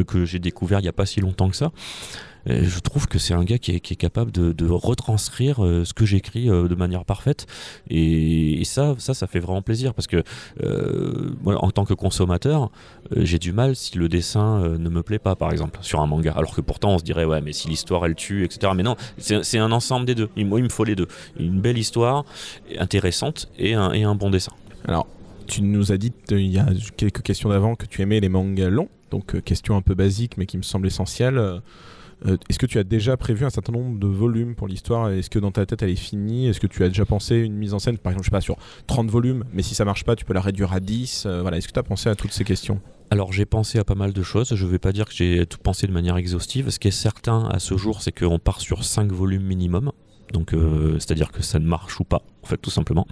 que 0.08 0.26
j'ai 0.26 0.40
découvert 0.40 0.80
il 0.80 0.84
n'y 0.84 0.90
a 0.90 0.94
pas 0.94 1.06
si 1.06 1.22
longtemps 1.22 1.50
que 1.50 1.56
ça. 1.56 1.72
je 2.46 2.80
trouve 2.80 3.08
que 3.08 3.20
c'est 3.20 3.34
un 3.34 3.44
gars 3.44 3.58
qui 3.58 3.72
est, 3.72 3.96
capable 3.96 4.32
de, 4.32 4.70
retranscrire 4.70 5.58
ce 5.58 5.94
que 5.94 6.06
j'écris 6.06 6.46
de 6.46 6.76
manière 6.76 7.06
parfaite. 7.06 7.48
Et, 7.90 8.64
ça, 8.66 8.96
ça, 8.98 9.28
fait 9.28 9.40
vraiment 9.40 9.62
plaisir 9.62 9.94
parce 9.94 10.08
que 10.08 10.24
en 11.46 11.72
tant 11.72 11.86
que 11.86 11.94
consommateur, 11.94 12.72
j'ai 13.16 13.40
du 13.40 13.54
mal 13.54 13.76
si 13.76 13.98
le 13.98 14.10
dessin 14.10 14.78
ne 14.78 14.90
me 14.90 15.04
plaît 15.04 15.20
pas, 15.20 15.36
par 15.36 15.52
exemple, 15.52 15.80
sur 15.82 16.02
un 16.02 16.08
manga. 16.08 16.34
Alors 16.36 16.56
que 16.56 16.62
pourtant, 16.62 16.92
on 16.92 16.98
se 16.98 17.04
dirait, 17.04 17.26
ouais, 17.26 17.42
mais 17.42 17.54
si 17.54 17.68
l'histoire 17.68 18.06
elle 18.06 18.16
tue, 18.16 18.44
etc. 18.44 18.74
Mais 18.76 18.84
non, 18.84 18.96
c'est 19.18 19.60
un 19.60 19.72
ensemble 19.72 20.06
des 20.06 20.16
deux. 20.16 20.30
Moi, 20.38 20.60
il 20.60 20.64
me 20.64 20.70
faut 20.70 20.84
les 20.84 20.96
deux. 20.96 21.08
Une 21.40 21.62
belle 21.62 21.78
histoire, 21.78 22.26
intéressante, 22.78 23.50
et 23.58 23.72
et 23.72 24.04
un 24.04 24.16
bon 24.16 24.30
dessin. 24.30 24.54
Alors, 24.88 25.08
tu 25.50 25.64
nous 25.64 25.92
as 25.92 25.98
dit 25.98 26.14
il 26.30 26.48
y 26.48 26.60
a 26.60 26.68
quelques 26.96 27.22
questions 27.22 27.50
d'avant 27.50 27.76
que 27.76 27.86
tu 27.86 28.02
aimais 28.02 28.20
les 28.20 28.30
mangas 28.30 28.70
longs, 28.70 28.90
donc 29.12 29.36
euh, 29.36 29.42
question 29.42 29.76
un 29.76 29.82
peu 29.82 29.96
basique 29.96 30.38
mais 30.38 30.46
qui 30.46 30.58
me 30.58 30.62
semble 30.62 30.88
essentielle. 30.88 31.38
Euh, 31.38 31.60
euh, 32.26 32.38
est-ce 32.50 32.60
que 32.60 32.66
tu 32.66 32.78
as 32.78 32.84
déjà 32.84 33.16
prévu 33.16 33.46
un 33.46 33.50
certain 33.50 33.72
nombre 33.72 33.98
de 33.98 34.08
volumes 34.08 34.54
pour 34.54 34.68
l'histoire? 34.68 35.10
Est-ce 35.10 35.30
que 35.30 35.40
dans 35.40 35.52
ta 35.52 35.66
tête 35.66 35.82
elle 35.82 35.90
est 35.90 35.96
finie? 35.96 36.48
Est-ce 36.48 36.60
que 36.60 36.68
tu 36.68 36.84
as 36.84 36.90
déjà 36.90 37.06
pensé 37.06 37.38
une 37.38 37.56
mise 37.56 37.74
en 37.74 37.80
scène, 37.80 37.98
par 37.98 38.12
exemple, 38.12 38.26
je 38.26 38.30
sais 38.30 38.32
pas, 38.32 38.42
sur 38.42 38.58
30 38.88 39.10
volumes, 39.10 39.46
mais 39.54 39.64
si 39.64 39.74
ça 39.74 39.86
marche 39.86 40.04
pas, 40.04 40.16
tu 40.16 40.26
peux 40.26 40.34
la 40.34 40.42
réduire 40.42 40.74
à 40.74 40.82
10 40.82 41.28
Voilà, 41.42 41.58
est-ce 41.58 41.68
que 41.68 41.74
tu 41.74 41.80
as 41.80 41.84
pensé 41.84 42.10
à 42.10 42.16
toutes 42.16 42.34
ces 42.34 42.44
questions? 42.44 42.82
Alors 43.10 43.32
j'ai 43.32 43.46
pensé 43.46 43.80
à 43.80 43.84
pas 43.84 43.96
mal 43.96 44.14
de 44.14 44.22
choses, 44.22 44.54
je 44.54 44.66
ne 44.66 44.70
vais 44.70 44.80
pas 44.80 44.92
dire 44.92 45.06
que 45.06 45.14
j'ai 45.14 45.46
tout 45.46 45.58
pensé 45.58 45.88
de 45.88 45.94
manière 45.94 46.18
exhaustive. 46.18 46.70
Ce 46.70 46.78
qui 46.78 46.90
est 46.90 46.92
certain 46.92 47.46
à 47.46 47.60
ce 47.60 47.78
jour, 47.78 48.02
c'est 48.02 48.12
qu'on 48.12 48.38
part 48.38 48.60
sur 48.60 48.84
5 48.84 49.12
volumes 49.12 49.44
minimum. 49.44 49.92
Donc, 50.32 50.54
euh, 50.54 50.94
c'est-à-dire 51.00 51.32
que 51.32 51.42
ça 51.42 51.60
ne 51.60 51.66
marche 51.66 52.00
ou 52.00 52.04
pas, 52.04 52.22
en 52.44 52.48
fait, 52.48 52.58
tout 52.58 52.70
simplement. 52.70 53.08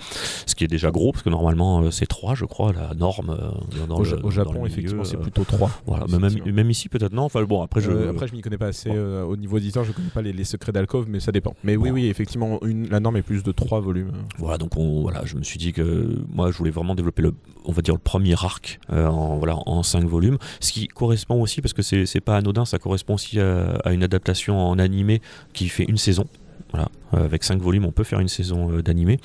Ce 0.46 0.56
qui 0.56 0.64
est 0.64 0.68
déjà 0.68 0.92
gros, 0.92 1.12
parce 1.12 1.24
que 1.24 1.30
normalement, 1.30 1.82
euh, 1.82 1.92
c'est 1.92 2.06
3, 2.06 2.36
je 2.36 2.46
crois, 2.46 2.74
la 2.74 2.94
norme. 2.94 3.32
Euh, 3.32 4.22
au, 4.24 4.32
Japon, 4.32 4.66
effectivement, 4.66 5.04
c'est 5.04 5.18
plutôt 5.18 5.44
3. 5.44 5.72
Voilà, 5.86 6.06
même, 6.08 6.30
même, 6.46 6.70
ici, 6.70 6.90
peut-être 6.90 7.14
non. 7.14 7.24
Enfin, 7.24 7.44
bon, 7.44 7.62
après, 7.62 7.82
je. 7.82 7.92
après, 8.10 8.28
je 8.28 8.34
m'y 8.34 8.42
connais 8.42 8.58
pas 8.58 8.68
assez. 8.68 8.92
au 8.92 9.36
niveau 9.36 9.58
éditeur, 9.58 9.84
je 9.84 9.92
connais 9.92 10.10
pas 10.10 10.22
les, 10.22 10.44
secrets 10.44 10.72
d'Alcove, 10.72 11.08
mais 11.10 11.20
ça 11.20 11.32
dépend. 11.32 11.56
Mais 11.64 11.76
oui, 11.76 11.90
oui, 11.90 12.06
effectivement, 12.06 12.60
une, 12.64 12.88
la 12.88 13.00
norme 13.00 13.18
est 13.18 13.22
plus 13.22 13.44
de 13.44 13.52
3 13.52 13.82
volumes. 13.82 14.12
Voilà, 14.38 14.58
donc 14.58 14.78
on, 14.78 15.02
voilà, 15.02 15.26
je 15.26 15.36
me 15.36 15.44
suis 15.44 15.58
dit 15.58 15.74
que 15.74 16.18
moi, 16.30 16.52
je 16.52 16.58
voulais 16.58 16.72
vraiment 16.72 16.96
développer 16.96 17.22
le, 17.22 17.34
on 17.66 17.72
va 17.72 17.82
dire, 17.82 17.96
le 17.96 18.00
premier 18.00 18.34
arc 18.34 18.80
en, 18.90 19.38
voilà, 19.38 19.58
en 19.66 19.84
5 19.84 20.06
volumes. 20.06 20.38
Ce 20.60 20.72
qui 20.72 20.88
correspond 20.88 21.42
aussi, 21.42 21.62
parce 21.62 21.74
que 21.74 21.82
c'est 21.82 22.22
pas 22.22 22.38
anodin, 22.38 22.66
ça 22.66 22.80
correspond 22.80 23.16
aussi 23.16 23.40
à, 23.40 23.72
à 23.84 23.92
une 23.92 24.04
adaptation 24.04 24.60
en 24.60 24.80
animé 24.80 25.22
qui 25.54 25.68
fait 25.68 25.86
une 25.86 25.98
saison. 25.98 26.28
Voilà. 26.72 26.90
Euh, 27.14 27.26
avec 27.26 27.44
5 27.44 27.62
volumes, 27.62 27.86
on 27.86 27.92
peut 27.92 28.04
faire 28.04 28.20
une 28.20 28.28
saison 28.28 28.72
euh, 28.72 28.82
d'animé. 28.82 29.20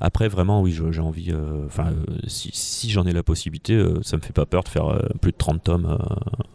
Après, 0.00 0.28
vraiment, 0.28 0.62
oui, 0.62 0.76
j'ai 0.90 1.00
envie. 1.00 1.30
Euh, 1.30 1.66
enfin, 1.66 1.92
si, 2.26 2.90
j'en 2.90 3.04
ai 3.06 3.12
la 3.12 3.22
possibilité, 3.22 3.82
ça 4.02 4.16
me 4.16 4.22
fait 4.22 4.32
pas 4.32 4.46
peur 4.46 4.64
de 4.64 4.68
faire 4.68 5.00
plus 5.20 5.32
de 5.32 5.36
30 5.36 5.62
tomes 5.62 5.98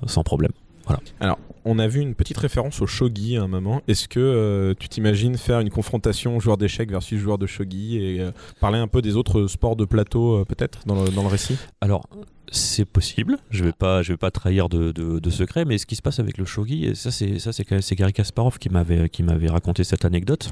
sans 0.05 0.23
problème. 0.23 0.51
Voilà. 0.85 1.37
On 1.67 1.79
a 1.79 1.87
vu 1.87 2.01
une 2.01 2.15
petite 2.15 2.37
référence 2.37 2.81
au 2.81 2.87
shogi 2.87 3.37
à 3.37 3.43
un 3.43 3.47
moment. 3.47 3.81
Est-ce 3.87 4.07
que 4.07 4.75
tu 4.79 4.89
t'imagines 4.89 5.37
faire 5.37 5.59
une 5.59 5.69
confrontation 5.69 6.39
joueur 6.39 6.57
d'échecs 6.57 6.89
versus 6.89 7.19
joueur 7.19 7.37
de 7.37 7.45
shogi 7.45 7.97
et 7.97 8.25
parler 8.59 8.79
un 8.79 8.87
peu 8.87 9.01
des 9.01 9.15
autres 9.15 9.47
sports 9.47 9.75
de 9.75 9.85
plateau 9.85 10.43
peut-être 10.45 10.79
dans 10.85 11.03
le, 11.03 11.09
dans 11.09 11.23
le 11.23 11.27
récit? 11.27 11.57
Alors, 11.81 12.07
c'est 12.51 12.85
possible. 12.85 13.37
Je 13.49 13.63
vais 13.63 13.71
pas, 13.71 14.01
je 14.01 14.13
vais 14.13 14.17
pas 14.17 14.31
trahir 14.31 14.69
de, 14.69 14.91
de, 14.91 15.29
secret, 15.29 15.65
mais 15.65 15.77
ce 15.77 15.85
qui 15.85 15.95
se 15.95 16.01
passe 16.01 16.19
avec 16.19 16.37
le 16.37 16.45
shogi, 16.45 16.95
ça 16.95 17.11
c'est 17.11 17.39
ça 17.39 17.51
c'est 17.51 17.95
Gary 17.95 18.13
Kasparov 18.13 18.57
qui 18.57 18.69
m'avait 18.69 19.09
qui 19.09 19.23
m'avait 19.23 19.49
raconté 19.49 19.83
cette 19.83 20.05
anecdote. 20.05 20.51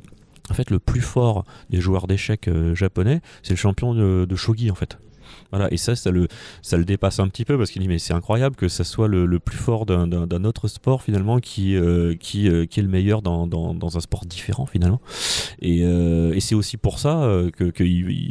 En 0.50 0.54
fait, 0.54 0.70
le 0.70 0.80
plus 0.80 1.02
fort 1.02 1.44
des 1.70 1.82
joueurs 1.82 2.08
d'échecs 2.08 2.48
euh, 2.48 2.76
japonais, 2.76 3.22
c'est 3.42 3.54
le 3.54 3.58
champion 3.58 3.96
de, 3.96 4.36
shogi 4.36 4.70
en 4.70 4.76
fait. 4.76 4.98
Voilà, 5.52 5.72
et 5.72 5.78
ça, 5.78 5.96
ça 5.96 6.12
le, 6.12 6.28
ça 6.62 6.78
le 6.78 6.86
dépasse 6.86 7.20
un 7.20 7.28
petit 7.28 7.46
peu 7.46 7.58
parce 7.58 7.72
qu'il 7.72 7.82
dit 7.82 7.88
mais 7.88 8.00
c'est 8.00 8.14
incroyable 8.14 8.56
que 8.56 8.68
ça 8.68 8.84
soit 8.84 9.08
le, 9.08 9.40
plus 9.40 9.58
fort 9.58 9.86
d'un 9.86 10.44
autre 10.44 10.68
sport 10.68 11.04
finalement 11.04 11.40
qui, 11.40 11.76
euh, 11.76 12.16
euh, 12.36 12.64
est 12.64 12.82
le 12.82 12.88
meilleur 12.88 13.22
dans, 13.22 13.48
un 13.96 14.00
sport 14.00 14.26
différent 14.26 14.66
finalement. 14.66 15.02
Et, 15.62 15.80
et 15.82 16.40
c'est 16.40 16.56
aussi 16.56 16.78
pour 16.78 17.00
ça 17.00 17.30
que, 17.58 17.72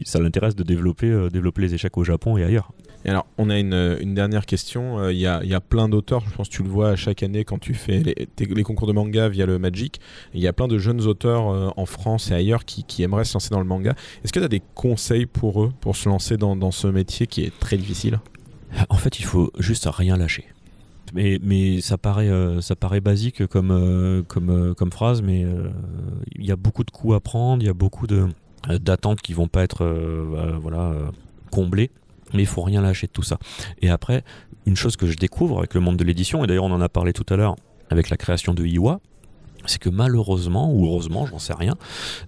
ça 0.04 0.20
l'intéresse 0.20 0.56
de 0.56 0.62
développer 0.62 1.28
les 1.58 1.74
échecs 1.74 1.96
au 1.96 2.04
Japon 2.04 2.36
et 2.36 2.44
ailleurs 2.44 2.70
alors, 3.10 3.26
on 3.36 3.50
a 3.50 3.58
une, 3.58 4.14
dernière 4.14 4.46
question. 4.46 4.98
Euh, 4.98 5.12
il 5.12 5.18
y, 5.18 5.26
a, 5.26 5.60
plein 5.60 5.88
d'auteurs, 5.88 6.24
je 6.26 6.34
pense 6.34 6.48
que 6.48 6.54
tu 6.54 6.62
le 6.62 6.70
vois 6.70 6.96
chaque 6.96 7.22
année 7.22 7.44
quand 7.44 7.58
tu 7.58 7.74
fais 7.74 8.02
les, 8.02 8.62
concours 8.62 8.88
de 8.88 8.92
manga 8.92 9.28
via 9.28 9.44
le 9.44 9.58
Magic. 9.58 10.00
Il 10.32 10.40
y 10.40 10.46
a 10.46 10.54
plein 10.54 10.68
de 10.68 10.78
jeunes 10.78 11.02
auteurs 11.02 11.50
euh, 11.50 11.68
en 11.76 11.84
France 11.84 12.30
et 12.30 12.34
ailleurs 12.34 12.64
qui, 12.64 13.02
aimeraient 13.02 13.24
se 13.24 13.34
lancer 13.34 13.50
dans 13.50 13.58
le 13.58 13.66
manga. 13.66 13.94
Est-ce 14.24 14.32
que 14.32 14.38
tu 14.38 14.44
as 14.44 14.48
des 14.48 14.62
conseils 14.74 15.26
pour 15.26 15.62
eux 15.62 15.72
pour 15.80 15.96
se 15.96 16.08
lancer 16.08 16.38
dans, 16.38 16.70
ce 16.70 16.86
métier 16.86 17.26
qui 17.26 17.42
est 17.42 17.52
très 17.58 17.76
difficile? 17.76 18.20
En 18.88 18.96
fait, 18.96 19.18
il 19.18 19.24
faut 19.24 19.52
juste 19.58 19.86
rien 19.90 20.16
lâcher. 20.16 20.46
Mais, 21.12 21.80
ça, 21.82 21.98
paraît, 21.98 22.28
euh, 22.30 22.60
basique 23.02 23.46
comme, 23.46 24.24
phrase, 24.90 25.20
mais 25.20 25.44
il 26.34 26.44
y 26.46 26.50
a 26.50 26.56
beaucoup 26.56 26.84
de 26.84 26.90
coups 26.90 27.14
à 27.14 27.20
prendre, 27.20 27.62
il 27.62 27.66
y 27.66 27.68
a 27.68 27.74
beaucoup 27.74 28.06
d'attentes 28.06 29.20
qui 29.20 29.34
vont 29.34 29.48
pas 29.48 29.62
être 29.62 29.86
comblées 31.50 31.90
mais 32.34 32.42
il 32.42 32.46
faut 32.46 32.62
rien 32.62 32.82
lâcher 32.82 33.06
de 33.06 33.12
tout 33.12 33.22
ça. 33.22 33.38
Et 33.80 33.90
après, 33.90 34.24
une 34.66 34.76
chose 34.76 34.96
que 34.96 35.06
je 35.06 35.16
découvre 35.16 35.58
avec 35.58 35.74
le 35.74 35.80
monde 35.80 35.96
de 35.96 36.04
l'édition, 36.04 36.44
et 36.44 36.46
d'ailleurs 36.46 36.64
on 36.64 36.72
en 36.72 36.80
a 36.80 36.88
parlé 36.88 37.12
tout 37.12 37.26
à 37.32 37.36
l'heure 37.36 37.56
avec 37.90 38.10
la 38.10 38.16
création 38.16 38.54
de 38.54 38.64
Iwa, 38.64 39.00
c'est 39.66 39.78
que 39.78 39.88
malheureusement, 39.88 40.72
ou 40.72 40.86
heureusement, 40.86 41.26
j'en 41.26 41.38
sais 41.38 41.54
rien, 41.54 41.74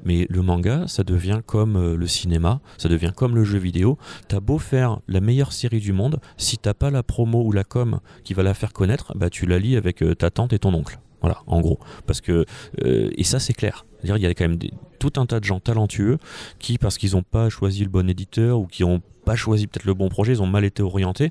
mais 0.05 0.27
le 0.31 0.43
manga, 0.43 0.85
ça 0.87 1.05
devient 1.05 1.41
comme 1.45 1.77
euh, 1.77 1.97
le 1.97 2.07
cinéma, 2.07 2.61
ça 2.79 2.89
devient 2.89 3.13
comme 3.15 3.35
le 3.35 3.45
jeu 3.45 3.59
vidéo. 3.59 3.99
T'as 4.29 4.41
beau 4.41 4.59
faire 4.59 5.01
la 5.09 5.21
meilleure 5.21 5.53
série 5.53 5.81
du 5.81 5.93
monde, 5.93 6.19
si 6.37 6.59
t'as 6.59 6.75
pas 6.75 6.91
la 6.91 7.03
promo 7.03 7.43
ou 7.43 7.53
la 7.53 7.65
com 7.65 8.01
qui 8.25 8.35
va 8.35 8.43
la 8.43 8.55
faire 8.55 8.73
connaître, 8.73 9.13
bah 9.17 9.31
tu 9.31 9.47
la 9.47 9.59
lis 9.59 9.77
avec 9.77 10.03
euh, 10.03 10.15
ta 10.15 10.31
tante 10.31 10.53
et 10.53 10.59
ton 10.59 10.73
oncle. 10.75 10.99
Voilà, 11.21 11.39
en 11.47 11.61
gros. 11.61 11.79
Parce 12.07 12.21
que, 12.21 12.45
euh, 12.85 13.11
et 13.17 13.25
ça 13.25 13.39
c'est 13.39 13.55
clair. 13.55 13.85
Il 14.05 14.17
y 14.17 14.27
a 14.27 14.35
quand 14.35 14.49
même 14.49 14.59
tout 14.99 15.13
un 15.17 15.27
tas 15.27 15.41
de 15.41 15.45
gens 15.45 15.61
talentueux 15.61 16.19
qui, 16.59 16.79
parce 16.79 16.99
qu'ils 16.99 17.13
n'ont 17.13 17.23
pas 17.23 17.49
choisi 17.49 17.83
le 17.83 17.91
bon 17.91 18.09
éditeur 18.09 18.59
ou 18.59 18.67
qui 18.67 18.85
ont 18.85 19.03
pas 19.27 19.37
choisi 19.37 19.67
peut-être 19.67 19.85
le 19.85 19.93
bon 19.93 20.09
projet, 20.09 20.33
ils 20.33 20.41
ont 20.41 20.47
mal 20.47 20.65
été 20.65 20.83
orientés, 20.83 21.31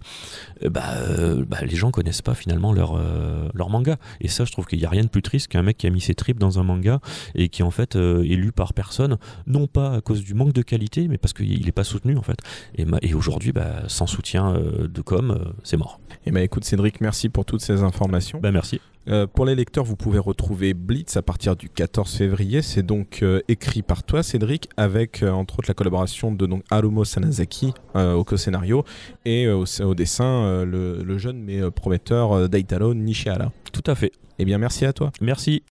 euh, 0.63 0.69
bah, 0.69 0.83
euh, 0.97 1.45
bah, 1.47 1.59
les 1.61 1.75
gens 1.75 1.91
connaissent 1.91 2.21
pas 2.21 2.35
finalement 2.35 2.73
leur, 2.73 2.95
euh, 2.95 3.47
leur 3.55 3.69
manga. 3.69 3.95
Et 4.19 4.27
ça, 4.27 4.43
je 4.43 4.51
trouve 4.51 4.65
qu'il 4.65 4.77
n'y 4.77 4.85
a 4.85 4.89
rien 4.89 5.03
de 5.03 5.07
plus 5.07 5.21
triste 5.21 5.47
qu'un 5.47 5.63
mec 5.63 5.77
qui 5.77 5.87
a 5.87 5.89
mis 5.89 6.01
ses 6.01 6.13
tripes 6.13 6.37
dans 6.37 6.59
un 6.59 6.63
manga 6.63 6.99
et 7.33 7.47
qui 7.47 7.63
en 7.63 7.71
fait 7.71 7.95
est 7.95 8.35
lu 8.35 8.51
par 8.51 8.73
personne, 8.73 9.17
non 9.47 9.65
pas 9.65 9.95
à 9.95 10.01
cause 10.01 10.23
du 10.23 10.33
manque 10.33 10.51
de 10.51 10.61
qualité, 10.61 11.07
mais 11.07 11.17
parce 11.17 11.33
qu'il 11.33 11.65
n'est 11.65 11.71
pas 11.71 11.85
soutenu 11.85 12.17
en 12.17 12.21
fait. 12.21 12.37
Et, 12.75 12.85
et 13.01 13.13
aujourd'hui, 13.13 13.53
bah, 13.53 13.83
sans 13.87 14.07
soutien 14.07 14.53
de 14.53 15.01
com, 15.01 15.53
c'est 15.63 15.77
mort. 15.77 16.01
Et 16.25 16.31
bah 16.31 16.41
écoute 16.41 16.65
Cédric, 16.65 16.99
merci 16.99 17.29
pour 17.29 17.45
toutes 17.45 17.61
ces 17.61 17.81
informations. 17.81 18.39
Bah 18.41 18.51
merci. 18.51 18.81
Pour 19.33 19.45
les 19.45 19.53
lecteurs, 19.55 19.83
vous 19.83 19.95
pouvez 19.95 20.19
retrouver 20.19 20.73
Blitz 20.73 21.15
à 21.15 21.21
partir 21.21 21.55
du 21.55 21.69
14 21.69 22.11
février. 22.11 22.54
C'est 22.61 22.83
donc 22.83 23.19
euh, 23.21 23.41
écrit 23.47 23.81
par 23.81 24.03
toi, 24.03 24.23
Cédric, 24.23 24.69
avec 24.77 25.23
euh, 25.23 25.31
entre 25.31 25.59
autres 25.59 25.69
la 25.69 25.73
collaboration 25.73 26.31
de 26.31 26.45
donc, 26.45 26.63
Harumo 26.69 27.05
Sanazaki 27.05 27.73
au 27.93 28.23
co-scénario 28.23 28.83
et 29.25 29.47
au, 29.47 29.65
dessin 29.95 30.65
le, 30.65 31.01
le, 31.03 31.17
jeune 31.17 31.41
mais 31.41 31.71
prometteur 31.71 32.49
Daitaro 32.49 32.93
Nishihara. 32.93 33.51
Tout 33.71 33.83
à 33.87 33.95
fait. 33.95 34.11
Eh 34.37 34.45
bien, 34.45 34.57
merci 34.57 34.85
à 34.85 34.93
toi. 34.93 35.11
Merci. 35.21 35.63